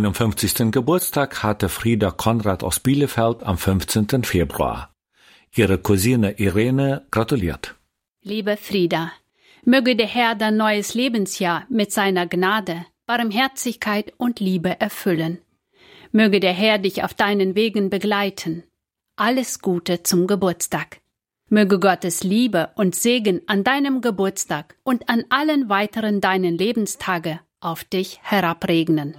59. 0.00 0.70
Geburtstag 0.70 1.42
hatte 1.42 1.68
Frieda 1.68 2.10
Konrad 2.10 2.64
aus 2.64 2.80
Bielefeld 2.80 3.42
am 3.42 3.58
15. 3.58 4.24
Februar. 4.24 4.94
Ihre 5.54 5.78
Cousine 5.78 6.38
Irene 6.38 7.06
gratuliert. 7.10 7.74
Liebe 8.22 8.56
Frieda, 8.56 9.12
möge 9.64 9.96
der 9.96 10.06
Herr 10.06 10.34
dein 10.34 10.56
neues 10.56 10.94
Lebensjahr 10.94 11.64
mit 11.68 11.92
seiner 11.92 12.26
Gnade, 12.26 12.86
Barmherzigkeit 13.06 14.12
und 14.16 14.40
Liebe 14.40 14.80
erfüllen. 14.80 15.38
Möge 16.12 16.40
der 16.40 16.52
Herr 16.52 16.78
dich 16.78 17.04
auf 17.04 17.14
deinen 17.14 17.54
Wegen 17.54 17.90
begleiten. 17.90 18.64
Alles 19.16 19.60
Gute 19.60 20.02
zum 20.02 20.26
Geburtstag. 20.26 21.00
Möge 21.48 21.78
Gottes 21.78 22.22
Liebe 22.22 22.70
und 22.76 22.94
Segen 22.94 23.42
an 23.46 23.64
deinem 23.64 24.00
Geburtstag 24.00 24.76
und 24.82 25.08
an 25.08 25.24
allen 25.28 25.68
weiteren 25.68 26.20
deinen 26.20 26.56
Lebenstage 26.56 27.40
auf 27.60 27.84
dich 27.84 28.20
herabregnen. 28.22 29.16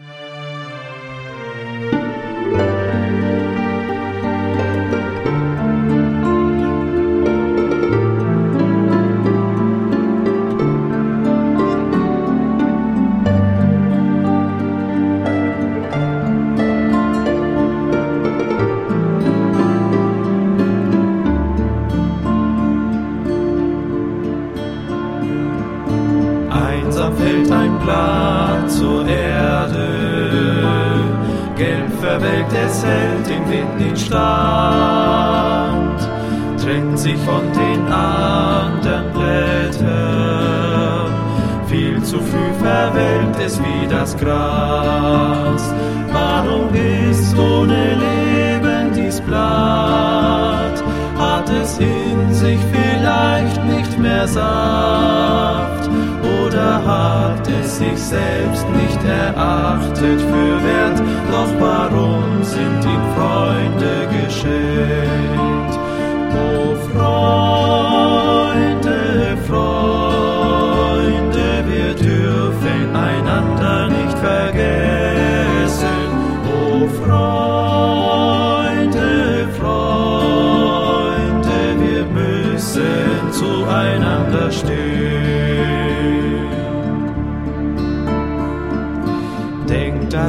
Stand, 34.11 35.99
trennt 36.61 36.99
sich 36.99 37.17
von 37.19 37.43
den 37.53 37.87
anderen 37.91 39.11
Blättern. 39.13 41.11
Viel 41.67 42.03
zu 42.03 42.19
früh 42.19 42.53
verwelkt 42.61 43.39
es 43.45 43.57
wie 43.59 43.87
das 43.87 44.17
Gras. 44.17 45.73
Warum 46.11 46.67
ist 46.73 47.37
ohne 47.37 47.95
Leben 47.95 48.91
dies 48.93 49.21
Blatt? 49.21 50.83
Hat 51.17 51.49
es 51.49 51.79
in 51.79 52.33
sich 52.33 52.59
vielleicht 52.73 53.63
nicht 53.63 53.97
mehr 53.97 54.27
Saft? 54.27 55.70
Hat 56.85 57.47
es 57.47 57.77
sich 57.77 57.97
selbst 57.97 58.65
nicht 58.69 59.03
erachtet 59.03 60.19
für 60.19 60.63
wert? 60.63 60.99
Doch 61.31 61.51
warum 61.59 62.43
sind 62.43 62.83
ihm 62.85 63.03
Freunde 63.15 64.07
geschenkt? 64.25 65.79
O 66.33 66.75
Freunde, 66.87 68.20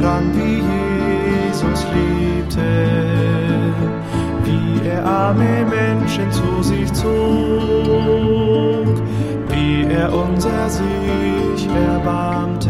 daran, 0.01 0.31
wie 0.33 0.61
Jesus 1.47 1.85
liebte, 1.93 2.71
wie 4.43 4.87
er 4.87 5.05
arme 5.05 5.65
Menschen 5.65 6.31
zu 6.31 6.63
sich 6.63 6.91
zog, 6.93 7.05
wie 9.49 9.85
er 9.91 10.11
unser 10.13 10.69
sich 10.69 11.67
erbarmte. 11.91 12.69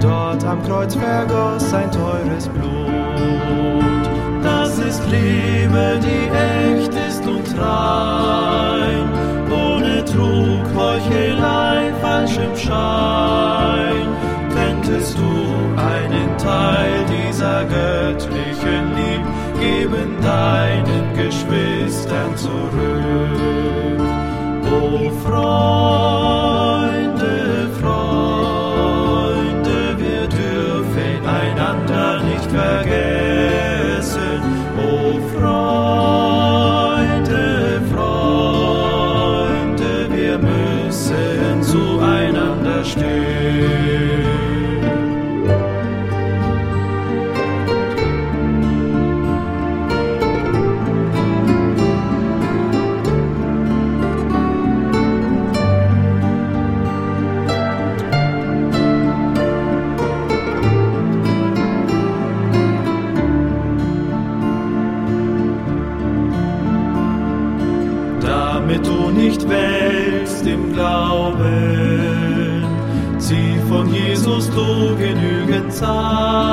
Dort 0.00 0.44
am 0.44 0.62
Kreuz 0.62 0.94
vergoss 0.94 1.70
sein 1.70 1.90
teures 1.90 2.48
Blut. 2.48 4.04
Das 4.42 4.78
ist 4.78 5.02
Liebe, 5.10 6.00
die 6.06 6.24
echt 6.80 6.94
ist 7.08 7.26
und 7.26 7.46
rein, 7.58 9.04
ohne 9.50 10.04
Trug, 10.04 10.64
Heuchelei, 10.74 11.92
falschem 12.00 12.56
Schein. 12.56 14.27
Könntest 14.88 15.18
du 15.18 15.22
einen 15.76 16.38
Teil 16.38 17.04
dieser 17.04 17.62
göttlichen 17.66 18.96
Lieb 18.96 19.20
geben 19.60 20.16
deinen 20.22 21.12
Geschwistern 21.14 22.34
zurück? 22.34 24.00
O 24.72 25.10
Freunde, 25.22 26.57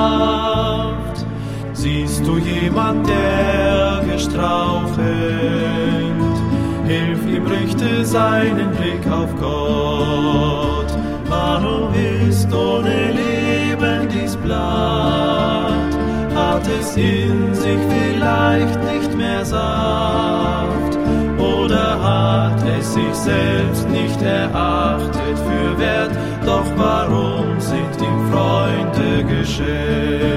Saft. 0.05 1.25
Siehst 1.73 2.25
du 2.27 2.37
jemand, 2.37 3.07
der 3.07 4.03
gestrauchelt, 4.11 4.95
hilf 6.87 7.21
ihm, 7.27 7.45
richte 7.47 8.05
seinen 8.05 8.71
Blick 8.77 9.05
auf 9.11 9.31
Gott. 9.39 10.91
Warum 11.27 11.89
ist 12.29 12.53
ohne 12.53 12.97
Leben 13.21 14.07
dies 14.13 14.35
Blatt? 14.37 15.93
Hat 16.35 16.65
es 16.79 16.95
in 16.97 17.53
sich 17.53 17.81
vielleicht 17.93 18.79
nicht 18.91 19.11
mehr 19.17 19.43
Saft? 19.45 20.93
Oder 21.37 21.87
hat 22.09 22.59
es 22.77 22.93
sich 22.93 23.13
selbst 23.13 23.89
nicht 23.89 24.21
erachtet 24.21 25.37
für 25.47 25.79
wert? 25.79 26.11
Doch 26.45 26.67
warum 26.77 27.59
sind 27.59 28.01
ihm 28.01 28.31
Freunde 28.31 28.64
geschenkt? 29.23 30.34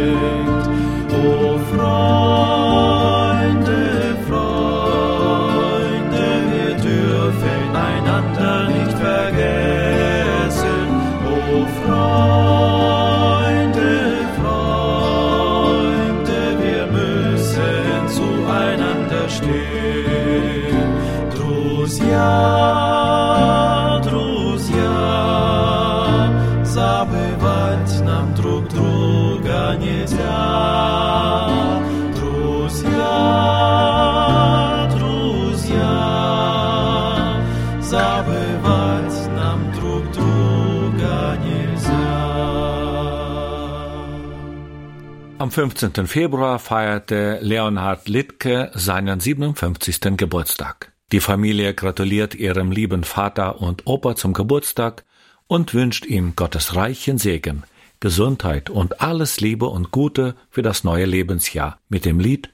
Am 45.49 45.53
15. 45.53 46.07
Februar 46.07 46.59
feierte 46.59 47.39
Leonhard 47.41 48.07
Littke 48.07 48.71
seinen 48.75 49.19
57. 49.19 50.15
Geburtstag. 50.19 50.93
Die 51.11 51.21
Familie 51.21 51.73
gratuliert 51.73 52.35
ihrem 52.35 52.71
lieben 52.71 53.03
Vater 53.03 53.63
und 53.63 53.87
Opa 53.87 54.15
zum 54.15 54.35
Geburtstag 54.35 55.07
und 55.47 55.73
wünscht 55.73 56.05
ihm 56.05 56.35
Gottes 56.37 56.77
reichen 56.77 57.17
Segen, 57.17 57.63
Gesundheit 57.99 58.69
und 58.69 59.01
alles 59.01 59.41
Liebe 59.41 59.65
und 59.69 59.91
Gute 59.91 60.35
für 60.51 60.61
das 60.61 60.85
neue 60.85 61.07
Lebensjahr 61.07 61.79
mit 61.89 62.05
dem 62.05 62.21
Lied 62.21 62.51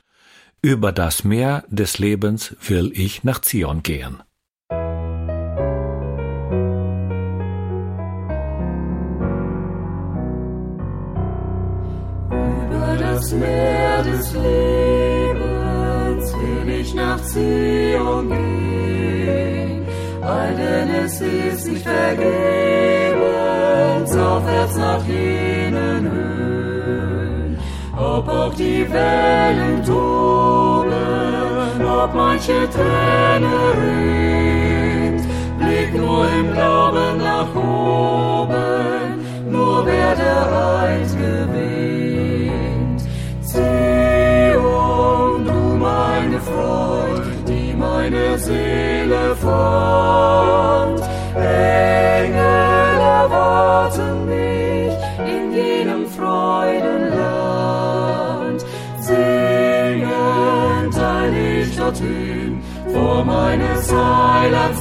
Über 0.62 0.92
das 0.92 1.24
Meer 1.24 1.64
des 1.66 1.98
Lebens 1.98 2.54
will 2.64 2.92
ich 2.94 3.24
nach 3.24 3.40
Zion 3.40 3.83
gehen. 3.83 4.22
Das 13.24 13.32
Meer 13.32 14.02
des 14.02 14.34
Lebens 14.34 15.14
will 16.34 16.68
ich 16.78 16.94
nach 16.94 17.22
Zion 17.22 18.28
gehen, 18.28 19.87
all 20.20 20.54
denn 20.54 20.90
es 21.04 21.22
ist 21.22 21.68
nicht 21.68 21.87
vergebens, 21.87 22.26
aufwärts 24.14 24.76
nach 24.76 25.02
jenen 25.06 26.10
Höhen. 26.12 27.58
Ob 27.96 28.28
auch 28.28 28.52
die 28.54 28.87
Wellen 28.92 29.82
toben, 29.84 30.92
ob 31.82 32.14
manche 32.14 32.68
Träne 32.74 33.72
rinnt, 33.80 35.22
blick 35.58 35.94
nur 35.94 36.26
im 36.40 36.52
Glauben 36.52 37.16
nach 37.18 37.54
oben, 37.54 39.24
nur 39.50 39.87
wer 39.87 40.14
der 40.14 40.52
Eid 40.82 41.08
gewinnt. 41.16 41.93
Meine 46.35 46.40
Freud, 46.40 47.23
die 47.47 47.75
meine 47.75 48.38
Seele 48.38 49.37
formt. 49.37 51.03
Engel 51.37 52.99
erwarten 52.99 54.25
mich 54.27 54.94
in 55.27 55.53
jenem 55.53 56.07
Freudenland. 56.09 58.64
Singend 59.01 60.99
eil 60.99 61.35
ich 61.62 61.77
dorthin 61.77 62.62
vor 62.92 63.25
meines 63.25 63.92
Heilands 63.92 64.73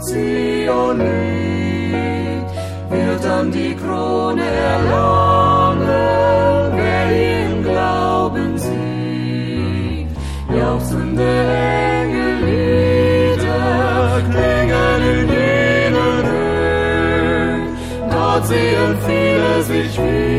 wo 0.00 0.06
Zion 0.06 0.98
liegt, 0.98 2.50
wird 2.90 3.24
dann 3.24 3.50
die 3.52 3.74
Krone 3.74 4.42
erlangen, 4.42 5.88
wer 6.76 7.10
im 7.42 7.62
Glauben 7.62 8.58
siegt. 8.58 10.16
Jauchzende 10.56 11.28
Engellieder 12.02 12.42
klingen 14.30 15.02
in 15.12 15.28
jenen 15.28 16.24
Höhen, 16.30 17.62
dort 18.10 18.46
sehen 18.46 18.96
viele 19.06 19.62
sich 19.62 19.98
wieder, 19.98 20.29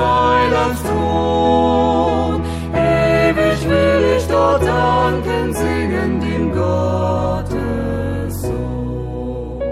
Heilands 0.00 0.82
Thron. 0.88 2.34
Ewig 2.74 3.60
will 3.70 4.04
ich 4.16 4.26
dort 4.28 4.62
danken, 4.62 5.46
singen 5.62 6.12
dem 6.24 6.44
Gottes 6.52 8.32
Sohn. 8.42 9.62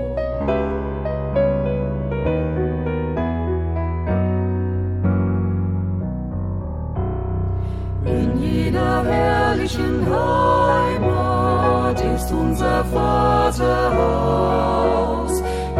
In 8.04 8.28
jeder 8.40 8.92
herrlichen 9.04 9.96
Heimat 10.06 11.98
ist 12.16 12.30
unser 12.32 12.78
Vaterhaus. 12.84 14.28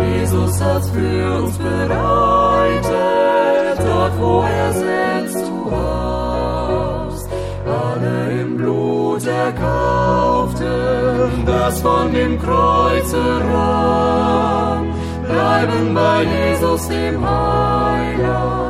Jesus 0.01 0.55
hat's 0.63 0.89
für 0.91 1.43
uns 1.43 1.57
bereitet, 1.59 2.28
wo 4.19 4.43
er 4.43 4.73
selbst 4.73 5.47
zu 5.47 5.71
Haus. 5.71 7.27
Alle 7.67 8.41
im 8.41 8.57
Blut 8.57 9.27
erkauften, 9.27 10.67
das 11.47 11.81
von 11.81 12.13
dem 12.13 12.39
Kreuze 12.41 13.23
rann, 13.53 14.93
bleiben 15.27 15.95
bei 15.95 16.23
Jesus 16.23 16.89
dem 16.89 17.21
Heiland, 17.23 18.68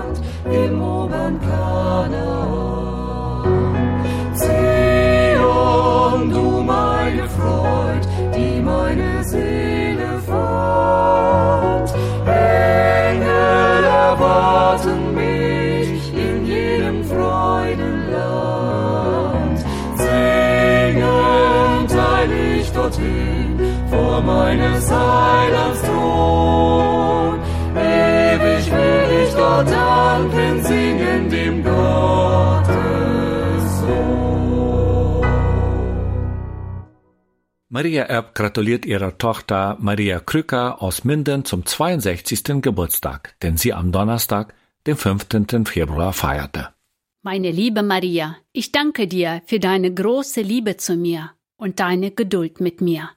meines 24.22 24.90
Heilands 24.90 25.82
Thron. 25.82 27.40
Ewig 27.76 28.70
will 28.70 29.24
ich 29.24 29.34
dort 29.34 29.70
danken, 29.70 30.64
singen 30.64 31.30
dem 31.30 31.62
Gottes 31.64 32.78
Sohn. 33.80 35.26
Maria 37.68 38.04
Erb 38.04 38.34
gratuliert 38.34 38.86
ihrer 38.86 39.18
Tochter 39.18 39.76
Maria 39.80 40.20
Krücker 40.20 40.82
aus 40.82 41.04
Minden 41.04 41.44
zum 41.44 41.66
62. 41.66 42.62
Geburtstag, 42.62 43.34
den 43.42 43.56
sie 43.56 43.72
am 43.72 43.92
Donnerstag, 43.92 44.54
den 44.86 44.96
15. 44.96 45.66
Februar 45.66 46.12
feierte. 46.12 46.70
Meine 47.22 47.50
liebe 47.50 47.82
Maria, 47.82 48.36
ich 48.52 48.72
danke 48.72 49.06
dir 49.06 49.42
für 49.44 49.60
deine 49.60 49.92
große 49.92 50.40
Liebe 50.40 50.76
zu 50.76 50.96
mir 50.96 51.32
und 51.56 51.78
deine 51.80 52.10
Geduld 52.10 52.60
mit 52.60 52.80
mir. 52.80 53.10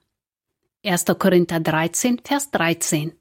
1. 0.84 1.06
Korinther 1.20 1.60
13, 1.60 2.22
Vers 2.24 2.50
13. 2.50 3.12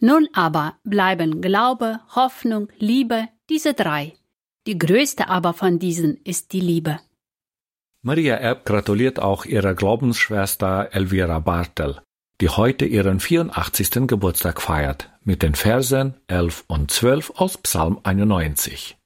Nun 0.00 0.28
aber 0.32 0.78
bleiben 0.82 1.42
Glaube, 1.42 2.00
Hoffnung, 2.14 2.68
Liebe, 2.78 3.28
diese 3.50 3.74
drei. 3.74 4.14
Die 4.66 4.78
größte 4.78 5.28
aber 5.28 5.52
von 5.52 5.78
diesen 5.78 6.16
ist 6.24 6.54
die 6.54 6.60
Liebe. 6.60 7.00
Maria 8.00 8.36
Erb 8.36 8.64
gratuliert 8.64 9.18
auch 9.18 9.44
ihrer 9.44 9.74
Glaubensschwester 9.74 10.88
Elvira 10.92 11.38
Bartel, 11.40 12.00
die 12.40 12.48
heute 12.48 12.86
ihren 12.86 13.20
84. 13.20 14.06
Geburtstag 14.06 14.62
feiert, 14.62 15.10
mit 15.22 15.42
den 15.42 15.54
Versen 15.54 16.14
11 16.28 16.64
und 16.66 16.90
12 16.90 17.32
aus 17.36 17.58
Psalm 17.58 18.00
91. 18.04 18.96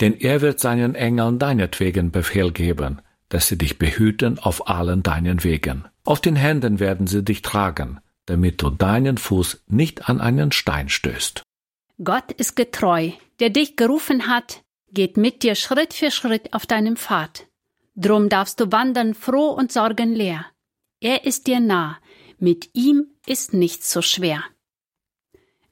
Denn 0.00 0.14
er 0.14 0.40
wird 0.40 0.58
seinen 0.58 0.96
Engeln 0.96 1.38
deinetwegen 1.38 2.10
Befehl 2.10 2.50
geben, 2.50 3.00
dass 3.28 3.46
sie 3.46 3.56
dich 3.56 3.78
behüten 3.78 4.40
auf 4.40 4.68
allen 4.68 5.04
deinen 5.04 5.44
Wegen. 5.44 5.84
Auf 6.04 6.20
den 6.20 6.36
Händen 6.36 6.80
werden 6.80 7.06
sie 7.06 7.24
dich 7.24 7.40
tragen, 7.42 8.00
damit 8.26 8.60
du 8.62 8.70
deinen 8.70 9.16
Fuß 9.16 9.64
nicht 9.66 10.08
an 10.08 10.20
einen 10.20 10.52
Stein 10.52 10.88
stößt. 10.88 11.42
Gott 12.02 12.32
ist 12.32 12.56
getreu, 12.56 13.12
der 13.40 13.50
dich 13.50 13.76
gerufen 13.76 14.28
hat, 14.28 14.62
geht 14.90 15.16
mit 15.16 15.42
dir 15.42 15.54
Schritt 15.54 15.94
für 15.94 16.10
Schritt 16.10 16.52
auf 16.52 16.66
deinem 16.66 16.96
Pfad. 16.96 17.46
Drum 17.96 18.28
darfst 18.28 18.60
du 18.60 18.70
wandern 18.70 19.14
froh 19.14 19.50
und 19.50 19.72
sorgenleer. 19.72 20.46
Er 21.00 21.24
ist 21.24 21.46
dir 21.46 21.60
nah, 21.60 21.98
mit 22.38 22.70
ihm 22.74 23.06
ist 23.26 23.54
nichts 23.54 23.92
so 23.92 24.02
schwer. 24.02 24.44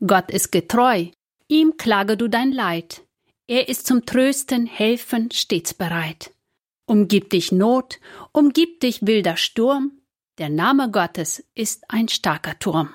Gott 0.04 0.30
ist 0.30 0.50
getreu, 0.50 1.06
ihm 1.48 1.76
klage 1.76 2.16
du 2.16 2.28
dein 2.28 2.52
Leid. 2.52 3.02
Er 3.46 3.68
ist 3.68 3.86
zum 3.86 4.06
Trösten, 4.06 4.66
Helfen 4.66 5.30
stets 5.30 5.74
bereit. 5.74 6.32
Umgib 6.86 7.30
dich 7.30 7.52
Not, 7.52 8.00
umgib 8.32 8.80
dich 8.80 9.06
wilder 9.06 9.36
Sturm, 9.36 10.01
der 10.38 10.48
Name 10.48 10.90
Gottes 10.90 11.44
ist 11.54 11.84
ein 11.88 12.08
starker 12.08 12.58
Turm. 12.58 12.90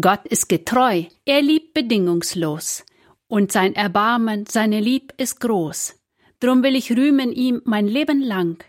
Gott 0.00 0.26
ist 0.26 0.48
getreu, 0.48 1.04
er 1.24 1.42
liebt 1.42 1.74
bedingungslos, 1.74 2.84
und 3.28 3.50
sein 3.50 3.74
Erbarmen, 3.74 4.46
seine 4.46 4.80
Lieb 4.80 5.14
ist 5.16 5.40
groß. 5.40 5.94
Drum 6.40 6.62
will 6.62 6.76
ich 6.76 6.92
rühmen 6.92 7.32
ihm 7.32 7.62
mein 7.64 7.86
Leben 7.86 8.20
lang, 8.20 8.62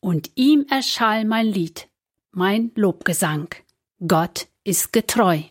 und 0.00 0.32
ihm 0.34 0.66
erschall 0.68 1.24
mein 1.24 1.46
Lied, 1.46 1.88
mein 2.32 2.72
Lobgesang. 2.74 3.48
Gott 4.06 4.48
ist 4.64 4.92
getreu. 4.92 5.42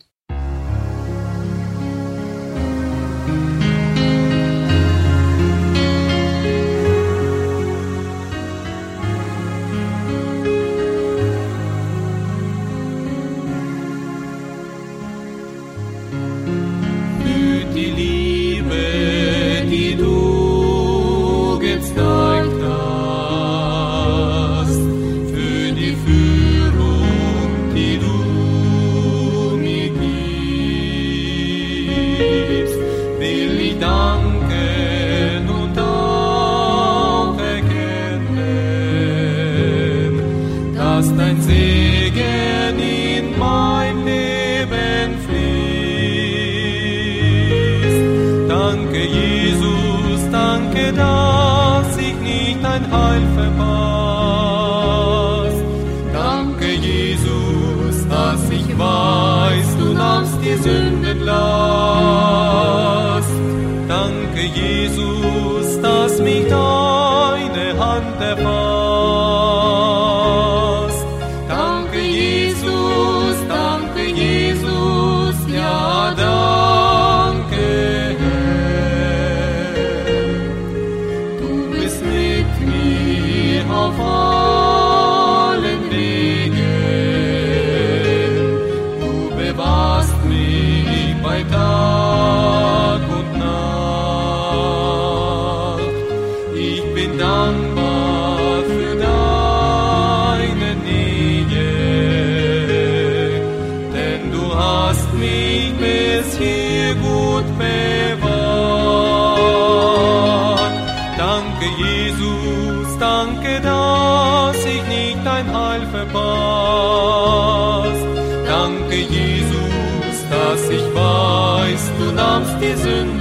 Die 122.64 123.13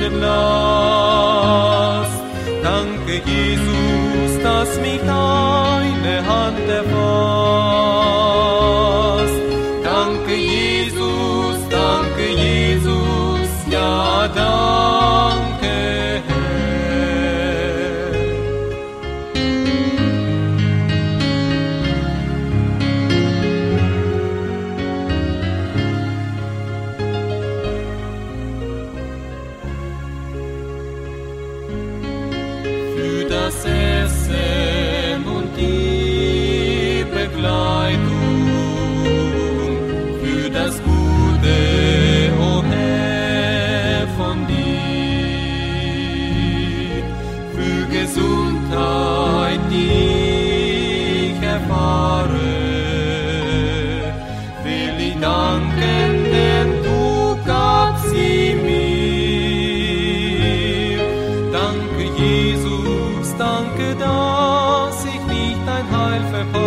dass 64.94 65.06
ich 65.06 65.22
nicht 65.26 65.58
dein 65.66 65.90
Heil 65.92 66.22
verpasst. 66.32 66.58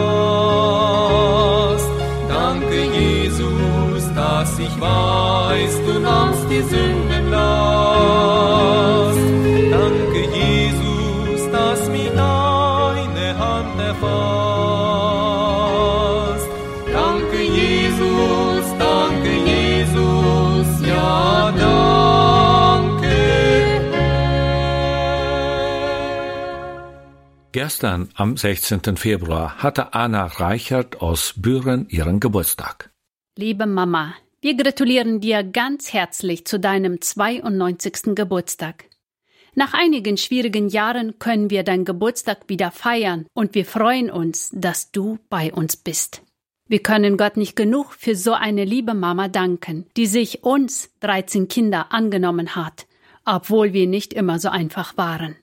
Danke, 2.28 2.84
Jesus, 2.98 4.02
dass 4.14 4.58
ich 4.58 4.80
weiß, 4.80 5.80
du 5.86 6.00
nahmst 6.00 6.44
die 6.50 6.62
Sündenlast. 6.62 7.36
Danke, 9.70 10.20
Jesus, 10.20 10.35
Gestern, 27.66 28.10
am 28.14 28.36
16. 28.36 28.96
Februar, 28.96 29.60
hatte 29.60 29.92
Anna 29.92 30.26
Reichert 30.26 31.00
aus 31.00 31.34
Büren 31.36 31.88
ihren 31.88 32.20
Geburtstag. 32.20 32.92
Liebe 33.36 33.66
Mama, 33.66 34.14
wir 34.40 34.56
gratulieren 34.56 35.20
dir 35.20 35.42
ganz 35.42 35.92
herzlich 35.92 36.46
zu 36.46 36.60
deinem 36.60 37.00
92. 37.00 38.14
Geburtstag. 38.14 38.84
Nach 39.56 39.74
einigen 39.74 40.16
schwierigen 40.16 40.68
Jahren 40.68 41.18
können 41.18 41.50
wir 41.50 41.64
deinen 41.64 41.84
Geburtstag 41.84 42.44
wieder 42.46 42.70
feiern 42.70 43.26
und 43.34 43.56
wir 43.56 43.64
freuen 43.64 44.12
uns, 44.12 44.52
dass 44.54 44.92
du 44.92 45.18
bei 45.28 45.52
uns 45.52 45.76
bist. 45.76 46.22
Wir 46.68 46.84
können 46.84 47.16
Gott 47.16 47.36
nicht 47.36 47.56
genug 47.56 47.94
für 47.94 48.14
so 48.14 48.32
eine 48.34 48.64
liebe 48.64 48.94
Mama 48.94 49.26
danken, 49.26 49.86
die 49.96 50.06
sich 50.06 50.44
uns 50.44 50.90
13 51.00 51.48
Kinder 51.48 51.90
angenommen 51.90 52.54
hat, 52.54 52.86
obwohl 53.24 53.72
wir 53.72 53.88
nicht 53.88 54.12
immer 54.12 54.38
so 54.38 54.50
einfach 54.50 54.96
waren. 54.96 55.34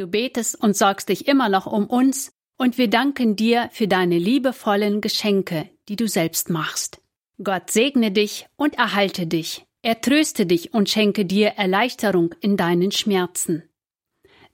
Du 0.00 0.06
betest 0.06 0.58
und 0.58 0.74
sorgst 0.74 1.10
dich 1.10 1.28
immer 1.28 1.50
noch 1.50 1.66
um 1.66 1.84
uns 1.84 2.32
und 2.56 2.78
wir 2.78 2.88
danken 2.88 3.36
dir 3.36 3.68
für 3.70 3.86
deine 3.86 4.16
liebevollen 4.16 5.02
Geschenke, 5.02 5.68
die 5.90 5.96
du 5.96 6.08
selbst 6.08 6.48
machst. 6.48 7.02
Gott 7.44 7.70
segne 7.70 8.10
dich 8.10 8.46
und 8.56 8.78
erhalte 8.78 9.26
dich. 9.26 9.66
Er 9.82 10.00
tröste 10.00 10.46
dich 10.46 10.72
und 10.72 10.88
schenke 10.88 11.26
dir 11.26 11.48
Erleichterung 11.48 12.34
in 12.40 12.56
deinen 12.56 12.92
Schmerzen. 12.92 13.68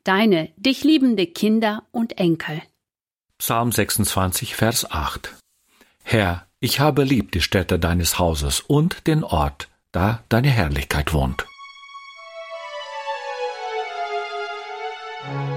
Deine 0.02 0.52
dich 0.56 0.82
liebende 0.82 1.28
Kinder 1.28 1.84
und 1.92 2.18
Enkel. 2.18 2.60
Psalm 3.38 3.70
26, 3.70 4.56
Vers 4.56 4.90
8. 4.90 5.32
Herr, 6.02 6.48
ich 6.58 6.80
habe 6.80 7.04
lieb 7.04 7.30
die 7.30 7.40
Stätte 7.40 7.78
deines 7.78 8.18
Hauses 8.18 8.62
und 8.62 9.06
den 9.06 9.22
Ort, 9.22 9.68
da 9.92 10.24
deine 10.28 10.50
Herrlichkeit 10.50 11.12
wohnt. 11.12 11.46
Nur 15.28 15.55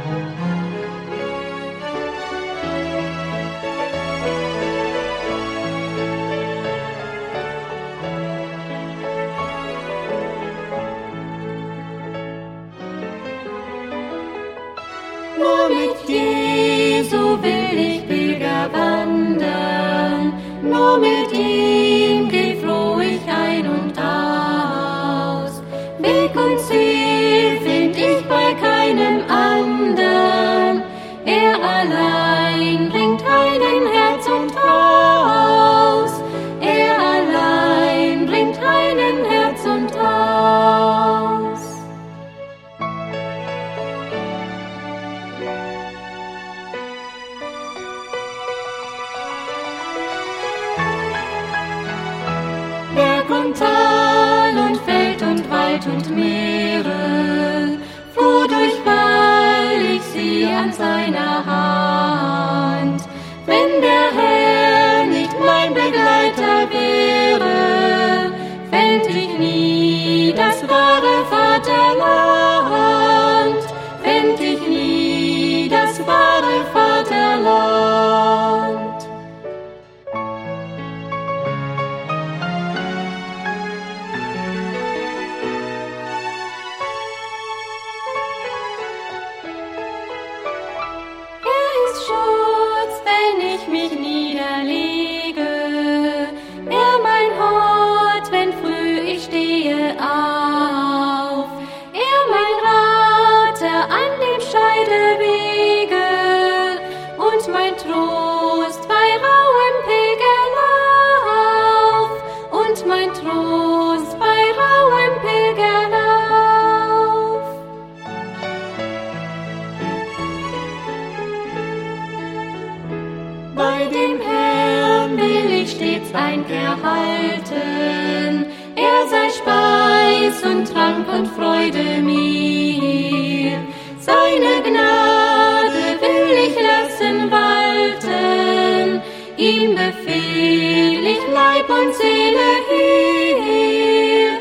lassen 137.00 137.32
walten. 137.32 139.02
Ihm 139.38 139.76
befehl 139.76 141.06
ich 141.06 141.20
Leib 141.34 141.70
und 141.70 141.94
Seele 141.94 142.50
hier. 142.70 144.32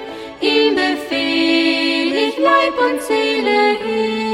Ihm 0.41 0.75
befehl 0.75 2.13
ich 2.29 2.39
Leib 2.39 2.79
und 2.79 3.01
Seele 3.03 3.77
hier. 3.85 4.28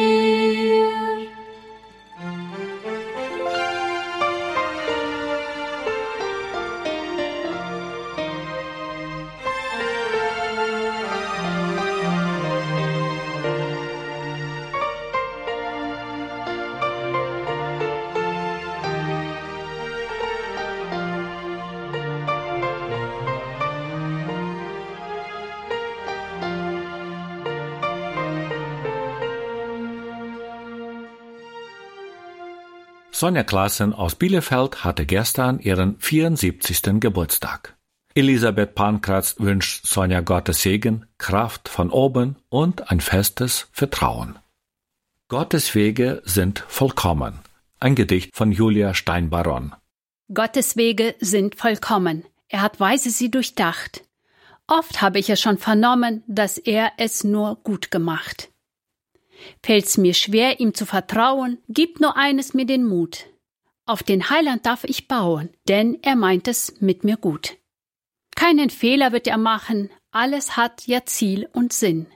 Sonja 33.25 33.43
Klassen 33.43 33.95
aus 33.95 34.17
Bielefeld 34.17 34.85
hatte 34.85 35.07
gestern 35.07 35.59
ihren 35.59 35.99
74. 35.99 37.01
Geburtstag. 37.01 37.75
Elisabeth 38.15 38.75
Pankratz 38.75 39.37
wünscht 39.39 39.87
Sonja 39.87 40.21
Gottes 40.21 40.61
Segen, 40.61 41.07
Kraft 41.17 41.71
von 41.71 41.89
oben 41.89 42.37
und 42.51 42.91
ein 42.91 43.01
festes 43.01 43.69
Vertrauen. 43.73 44.39
Gottes 45.29 45.75
Wege 45.75 46.21
sind 46.27 46.67
vollkommen. 46.69 47.39
Ein 47.81 47.95
Gedicht 47.95 48.37
von 48.37 48.53
Julia 48.53 48.93
Steinbaron. 48.93 49.75
Gottes 50.35 50.77
Wege 50.77 51.15
sind 51.19 51.55
vollkommen. 51.55 52.25
Er 52.49 52.61
hat 52.61 52.79
weise 52.79 53.09
sie 53.09 53.31
durchdacht. 53.31 54.05
Oft 54.67 55.01
habe 55.01 55.19
ich 55.19 55.31
es 55.31 55.41
schon 55.41 55.57
vernommen, 55.57 56.23
dass 56.27 56.59
er 56.59 56.93
es 56.99 57.25
nur 57.25 57.57
gut 57.63 57.91
gemacht. 57.91 58.51
Fällt's 59.63 59.97
mir 59.97 60.15
schwer, 60.15 60.61
ihm 60.61 60.75
zu 60.75 60.87
vertrauen, 60.87 61.59
gibt 61.69 62.01
nur 62.01 62.17
eines 62.17 62.55
mir 62.55 62.67
den 62.67 62.85
Mut. 62.85 63.27
Auf 63.87 64.03
den 64.03 64.31
Heiland 64.31 64.65
darf 64.67 64.85
ich 64.85 65.09
bauen, 65.09 65.51
denn 65.69 65.99
er 66.03 66.17
meint 66.17 66.49
es 66.49 66.81
mit 66.81 67.05
mir 67.05 67.17
gut. 67.17 67.57
Keinen 68.35 68.71
Fehler 68.71 69.13
wird 69.13 69.27
er 69.27 69.39
machen, 69.39 69.91
alles 70.11 70.57
hat 70.57 70.87
ja 70.87 71.05
Ziel 71.05 71.49
und 71.53 71.73
Sinn. 71.73 72.07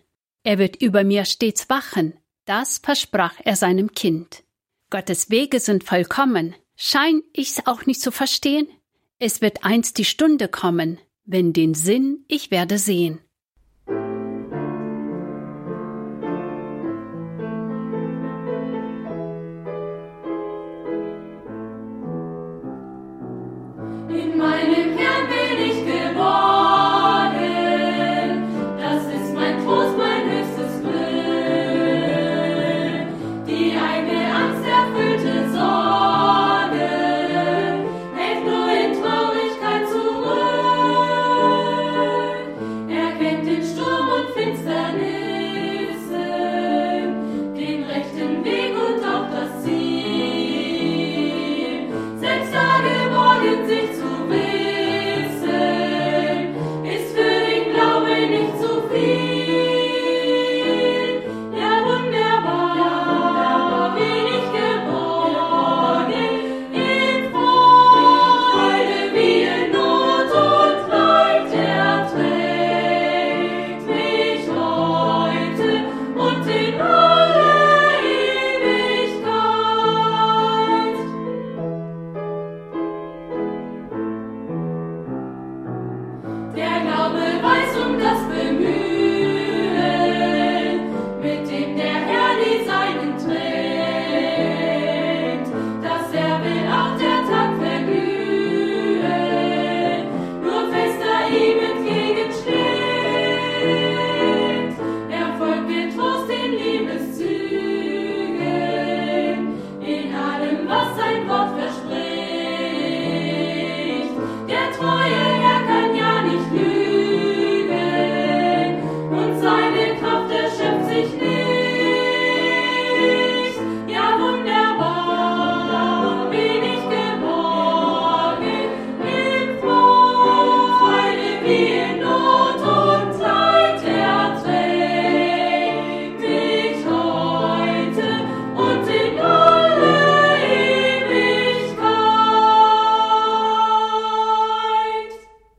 Er 0.44 0.58
wird 0.58 0.80
über 0.80 1.04
mir 1.04 1.24
stets 1.24 1.68
wachen, 1.68 2.14
das 2.46 2.78
versprach 2.78 3.34
er 3.44 3.56
seinem 3.56 3.92
Kind. 3.92 4.44
Gottes 4.90 5.30
Wege 5.30 5.60
sind 5.60 5.84
vollkommen, 5.84 6.54
schein 6.76 7.22
ich's 7.32 7.66
auch 7.66 7.84
nicht 7.84 8.00
zu 8.00 8.10
verstehen? 8.10 8.66
Es 9.18 9.40
wird 9.42 9.64
einst 9.64 9.98
die 9.98 10.04
Stunde 10.04 10.48
kommen, 10.48 10.98
wenn 11.24 11.52
den 11.52 11.74
Sinn 11.74 12.24
ich 12.28 12.50
werde 12.50 12.78
sehen. 12.78 13.20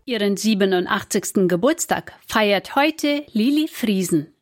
Ihren 0.10 0.36
87. 0.36 1.48
Geburtstag 1.48 2.14
feiert 2.26 2.76
heute 2.76 3.24
Lili 3.32 3.68
Friesen. 3.68 4.34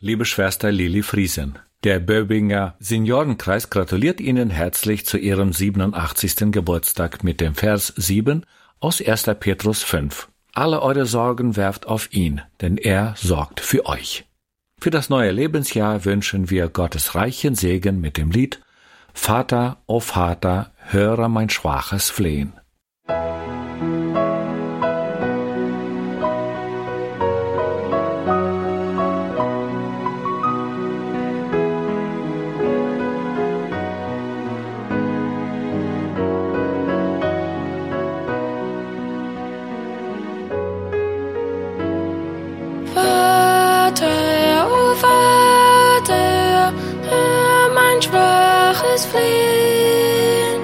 Liebe 0.00 0.26
Schwester 0.26 0.70
Lili 0.70 1.02
Friesen, 1.02 1.58
der 1.82 1.98
Böbinger 1.98 2.76
Seniorenkreis 2.78 3.70
gratuliert 3.70 4.20
Ihnen 4.20 4.50
herzlich 4.50 5.06
zu 5.06 5.16
Ihrem 5.16 5.54
87. 5.54 6.52
Geburtstag 6.52 7.24
mit 7.24 7.40
dem 7.40 7.54
Vers 7.54 7.94
7 7.96 8.44
aus 8.80 9.00
1. 9.00 9.30
Petrus 9.40 9.82
5. 9.82 10.28
Alle 10.52 10.82
eure 10.82 11.06
Sorgen 11.06 11.56
werft 11.56 11.86
auf 11.86 12.12
ihn, 12.12 12.42
denn 12.60 12.76
er 12.76 13.14
sorgt 13.16 13.60
für 13.60 13.86
euch. 13.86 14.26
Für 14.78 14.90
das 14.90 15.08
neue 15.08 15.30
Lebensjahr 15.30 16.04
wünschen 16.04 16.50
wir 16.50 16.68
Gottes 16.68 17.14
reichen 17.14 17.54
Segen 17.54 17.98
mit 18.00 18.18
dem 18.18 18.30
Lied 18.30 18.60
Vater, 19.14 19.82
o 19.86 20.00
Vater, 20.00 20.72
höre 20.76 21.28
mein 21.28 21.48
schwaches 21.48 22.10
Flehen. 22.10 22.52
es 48.98 49.06
fliehen. 49.06 50.60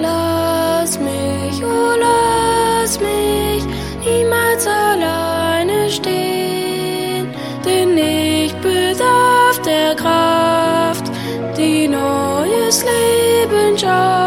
Lass 0.00 0.98
mich, 0.98 1.56
oh 1.64 1.94
lass 2.06 3.00
mich 3.00 3.62
niemals 4.04 4.66
alleine 4.66 5.90
stehen, 5.90 7.34
denn 7.64 7.96
ich 7.98 8.52
bedarf 8.54 9.56
der 9.64 9.94
Kraft, 9.96 11.06
die 11.56 11.88
neues 11.88 12.84
Leben 12.84 13.76
schafft. 13.78 14.21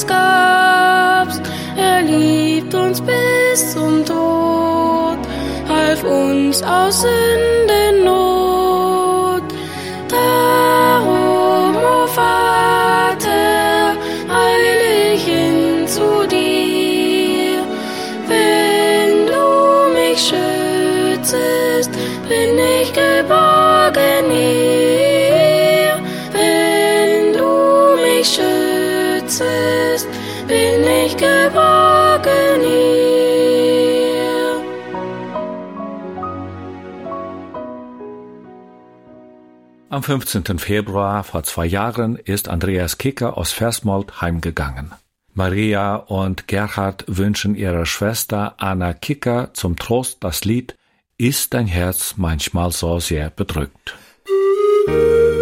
Uns 0.00 0.06
gabst. 0.06 1.42
Er 1.76 2.02
liebt 2.02 2.74
uns 2.74 3.00
bis 3.00 3.72
zum 3.72 4.04
Tod, 4.04 5.18
half 5.68 6.04
uns 6.04 6.62
aus 6.62 7.02
Sündennot. 7.02 8.29
Am 39.90 40.04
15. 40.04 40.60
Februar 40.60 41.24
vor 41.24 41.42
zwei 41.42 41.66
Jahren 41.66 42.14
ist 42.14 42.48
Andreas 42.48 42.96
Kicker 42.96 43.36
aus 43.36 43.50
Versmold 43.50 44.20
heimgegangen. 44.20 44.92
Maria 45.34 45.96
und 45.96 46.46
Gerhard 46.46 47.02
wünschen 47.08 47.56
ihrer 47.56 47.84
Schwester 47.86 48.54
Anna 48.58 48.92
Kicker 48.92 49.50
zum 49.52 49.74
Trost 49.74 50.18
das 50.20 50.44
Lied 50.44 50.76
Ist 51.18 51.54
dein 51.54 51.66
Herz 51.66 52.14
manchmal 52.16 52.70
so 52.70 53.00
sehr 53.00 53.30
bedrückt. 53.30 53.96
Ist 54.86 55.39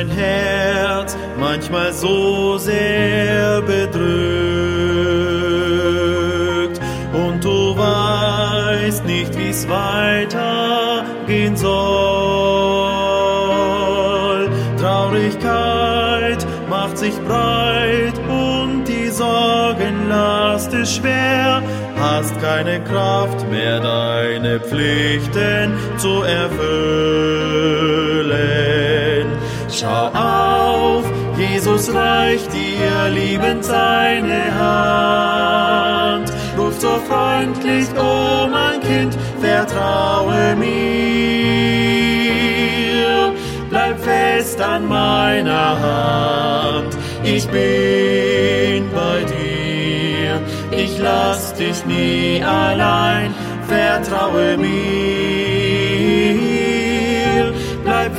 dein 0.00 0.10
Herz 0.10 1.16
manchmal 1.38 1.92
so 1.92 2.56
sehr 2.56 3.60
bedrückt 3.60 4.00
und 7.12 7.44
du 7.44 7.76
weißt 7.76 9.04
nicht, 9.04 9.36
wie's 9.36 9.68
weitergehen 9.68 11.54
soll. 11.56 11.68
Traurigkeit 14.78 16.46
macht 16.70 16.96
sich 16.96 17.14
breit 17.26 18.18
und 18.28 18.84
die 18.84 19.08
Sorgenlast 19.08 20.72
ist 20.72 20.96
schwer. 20.96 21.62
Hast 21.98 22.40
keine 22.40 22.82
Kraft 22.84 23.46
mehr, 23.50 23.80
deine 23.80 24.60
Pflichten 24.60 25.74
zu 25.98 26.22
erfüllen. 26.22 27.50
Schau 29.72 30.10
auf, 30.12 31.04
Jesus 31.38 31.94
reicht 31.94 32.52
dir 32.52 33.08
liebend 33.14 33.64
seine 33.64 34.52
Hand. 34.58 36.32
Ruft 36.58 36.80
so 36.80 36.98
freundlich, 37.08 37.86
oh 37.96 38.48
mein 38.50 38.80
Kind, 38.80 39.16
vertraue 39.40 40.56
mir. 40.56 40.70
Bleib 43.70 44.00
fest 44.00 44.60
an 44.60 44.88
meiner 44.88 45.80
Hand, 45.80 46.96
ich 47.22 47.46
bin 47.48 48.90
bei 48.92 49.24
dir. 49.24 50.40
Ich 50.76 50.98
lass 50.98 51.54
dich 51.54 51.86
nie 51.86 52.42
allein, 52.42 53.32
vertraue 53.68 54.56
mir. 54.56 55.19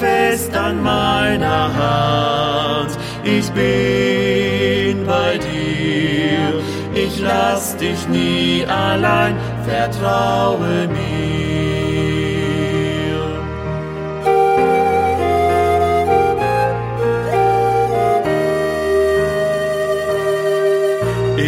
Fest 0.02 0.54
an 0.56 0.76
meiner 0.82 1.64
Hand, 1.82 2.92
ich 3.24 3.48
bin 3.52 5.06
bei 5.06 5.32
dir. 5.38 6.62
Ich 6.94 7.20
lass 7.20 7.78
dich 7.78 8.02
nie 8.08 8.66
allein, 8.68 9.36
vertraue 9.66 10.88
mir. 10.88 11.12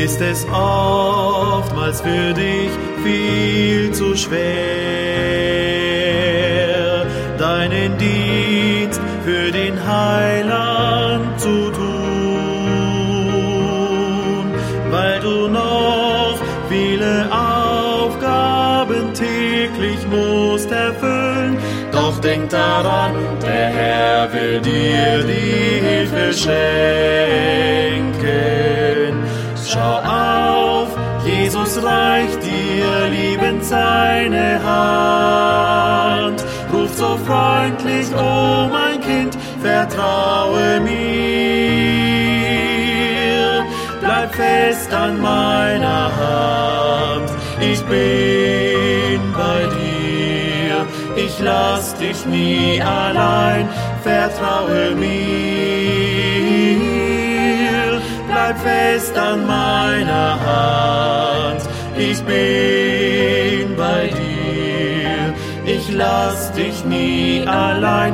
Ist 0.04 0.22
es 0.22 0.45
oftmals 0.51 2.01
für 2.01 2.34
dich 2.34 2.72
viel 3.04 3.91
zu 3.93 4.16
schwer, 4.16 5.03
Heiland 9.88 11.40
zu 11.40 11.72
tun, 11.72 11.84
weil 14.90 15.20
du 15.20 15.48
noch 15.48 16.38
viele 16.70 17.30
Aufgaben 17.32 19.14
täglich 19.14 20.00
musst 20.10 20.72
erfüllen. 20.72 21.58
Doch 21.92 22.20
denk 22.20 22.50
daran, 22.50 23.14
der 23.42 23.68
Herr 23.70 24.34
will 24.34 24.60
dir 24.62 25.24
die 25.24 25.82
Hilfe 25.88 26.34
schenken. 26.34 26.64
Schau 29.66 30.00
auf, 30.00 30.90
Jesus 31.26 31.84
reicht 31.84 32.42
dir 32.44 33.10
liebend 33.10 33.64
seine 33.64 34.60
Hand. 34.64 36.44
Ruft 36.74 36.98
so 36.98 37.18
freundlich, 37.26 38.08
oh 38.16 38.68
mein 38.72 39.00
Kind, 39.02 39.33
vertraue 39.64 40.80
mir. 40.82 41.24
Bleib 44.01 44.36
fest 44.36 44.91
an 44.93 45.14
meiner 45.22 46.11
Hand, 46.24 47.30
ich 47.72 47.82
bin 47.86 49.22
bei 49.41 49.59
dir. 49.78 50.76
Ich 51.16 51.39
lass 51.39 51.95
dich 51.95 52.26
nie 52.26 52.82
allein, 52.82 53.70
vertraue 54.03 54.95
mir. 54.95 55.84
bleib 58.28 58.57
fest 58.59 59.18
an 59.18 59.45
meiner 59.45 60.39
Hand. 60.45 61.61
Ich 61.97 62.22
bin 62.24 63.76
bei 63.78 64.07
dir, 64.07 65.34
ich 65.66 65.91
lass 65.91 66.51
dich 66.53 66.84
nie 66.86 67.45
allein, 67.47 68.14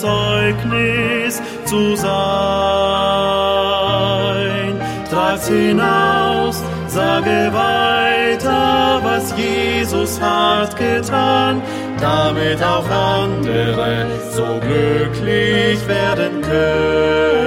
Zeugnis 0.00 1.42
zu 1.64 1.96
sein. 1.96 2.08
Trag's 5.10 5.48
hinaus, 5.48 6.62
sage 6.86 7.52
weiter, 7.52 9.00
was 9.02 9.34
Jesus 9.36 10.20
hat 10.20 10.76
getan, 10.76 11.62
damit 12.00 12.62
auch 12.62 12.88
andere 12.88 14.06
so 14.30 14.60
glücklich 14.60 15.86
werden 15.88 16.42
können. 16.42 17.38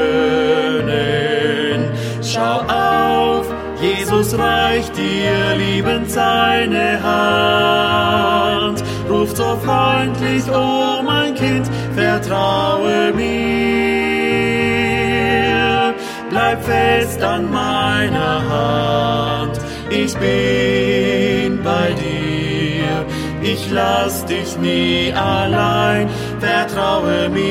Schau 2.22 2.62
auf, 2.68 3.46
Jesus 3.82 4.38
reicht 4.38 4.96
dir 4.98 5.56
liebend 5.58 6.10
seine 6.12 7.02
Hand, 7.02 8.84
ruft 9.10 9.38
so 9.38 9.58
freundlich, 9.64 10.44
oh 10.54 11.02
mein 11.04 11.34
Kind, 11.36 11.71
vertraue 11.96 13.14
mir. 13.14 13.62
Bleib 16.30 16.64
fest 16.64 17.22
an 17.22 17.52
meiner 17.52 18.42
Hand, 18.50 19.60
ich 19.90 20.14
bin 20.16 21.62
bei 21.64 21.94
dir. 21.94 23.06
Ich 23.44 23.70
lass 23.72 24.26
dich 24.26 24.58
nie 24.58 25.12
allein, 25.14 26.10
vertraue 26.40 27.30
mir. 27.30 27.42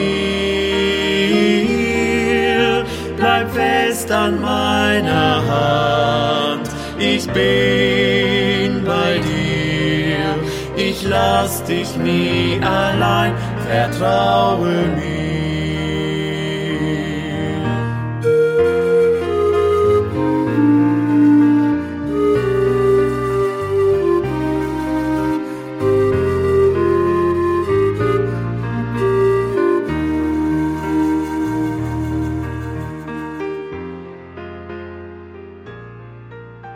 Bleib 3.17 3.51
fest 3.53 4.11
an 4.11 4.41
meiner 4.41 5.43
Hand, 5.47 6.71
ich 6.99 7.27
bin 7.27 8.83
bei 8.85 9.19
dir. 9.19 10.37
Ich 10.77 11.03
lass 11.03 11.63
dich 11.65 11.97
nie 11.97 12.59
allein, 12.63 13.35
vertraue 13.71 14.89
mir. 14.97 15.21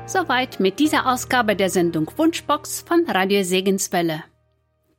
Soweit 0.06 0.60
mit 0.60 0.78
dieser 0.78 1.06
Ausgabe 1.12 1.56
der 1.56 1.70
Sendung 1.70 2.08
Wunschbox 2.16 2.84
von 2.86 3.04
Radio 3.08 3.42
Segenswelle. 3.42 4.22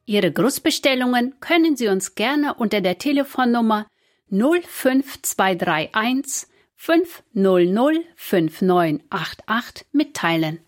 Ihre 0.06 0.32
Grußbestellungen 0.32 1.40
können 1.40 1.76
Sie 1.76 1.88
uns 1.88 2.14
gerne 2.14 2.54
unter 2.54 2.82
der 2.82 3.00
Telefonnummer 3.00 3.88
05231 4.30 6.48
500 6.76 8.06
5988 8.16 9.88
mitteilen. 9.92 10.60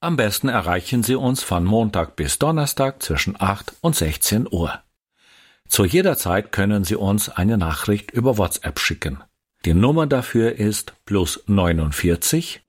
Am 0.00 0.16
besten 0.16 0.48
erreichen 0.48 1.02
Sie 1.02 1.14
uns 1.14 1.42
von 1.42 1.64
Montag 1.64 2.16
bis 2.16 2.38
Donnerstag 2.38 3.02
zwischen 3.02 3.38
8 3.38 3.74
und 3.80 3.96
16 3.96 4.48
Uhr. 4.50 4.80
Zu 5.68 5.84
jeder 5.84 6.16
Zeit 6.16 6.52
können 6.52 6.84
Sie 6.84 6.96
uns 6.96 7.28
eine 7.28 7.58
Nachricht 7.58 8.12
über 8.12 8.38
WhatsApp 8.38 8.78
schicken. 8.78 9.22
Die 9.64 9.74
Nummer 9.74 10.06
dafür 10.06 10.56
ist 10.56 10.94
plus 11.04 11.42
49 11.46 12.62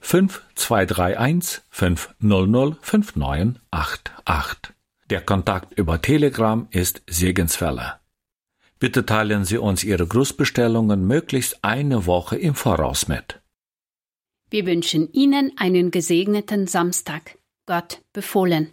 5231 0.00 1.62
500 1.70 2.76
5988. 2.82 4.74
Der 5.10 5.20
Kontakt 5.20 5.76
über 5.76 6.00
Telegram 6.00 6.68
ist 6.70 7.02
Segenswelle. 7.08 8.00
Bitte 8.78 9.04
teilen 9.04 9.44
Sie 9.44 9.58
uns 9.58 9.82
Ihre 9.82 10.06
Grußbestellungen 10.06 11.04
möglichst 11.04 11.64
eine 11.64 12.06
Woche 12.06 12.36
im 12.38 12.54
Voraus 12.54 13.08
mit. 13.08 13.40
Wir 14.50 14.66
wünschen 14.66 15.12
Ihnen 15.12 15.52
einen 15.56 15.90
gesegneten 15.90 16.68
Samstag. 16.68 17.36
Gott 17.66 18.02
befohlen. 18.12 18.72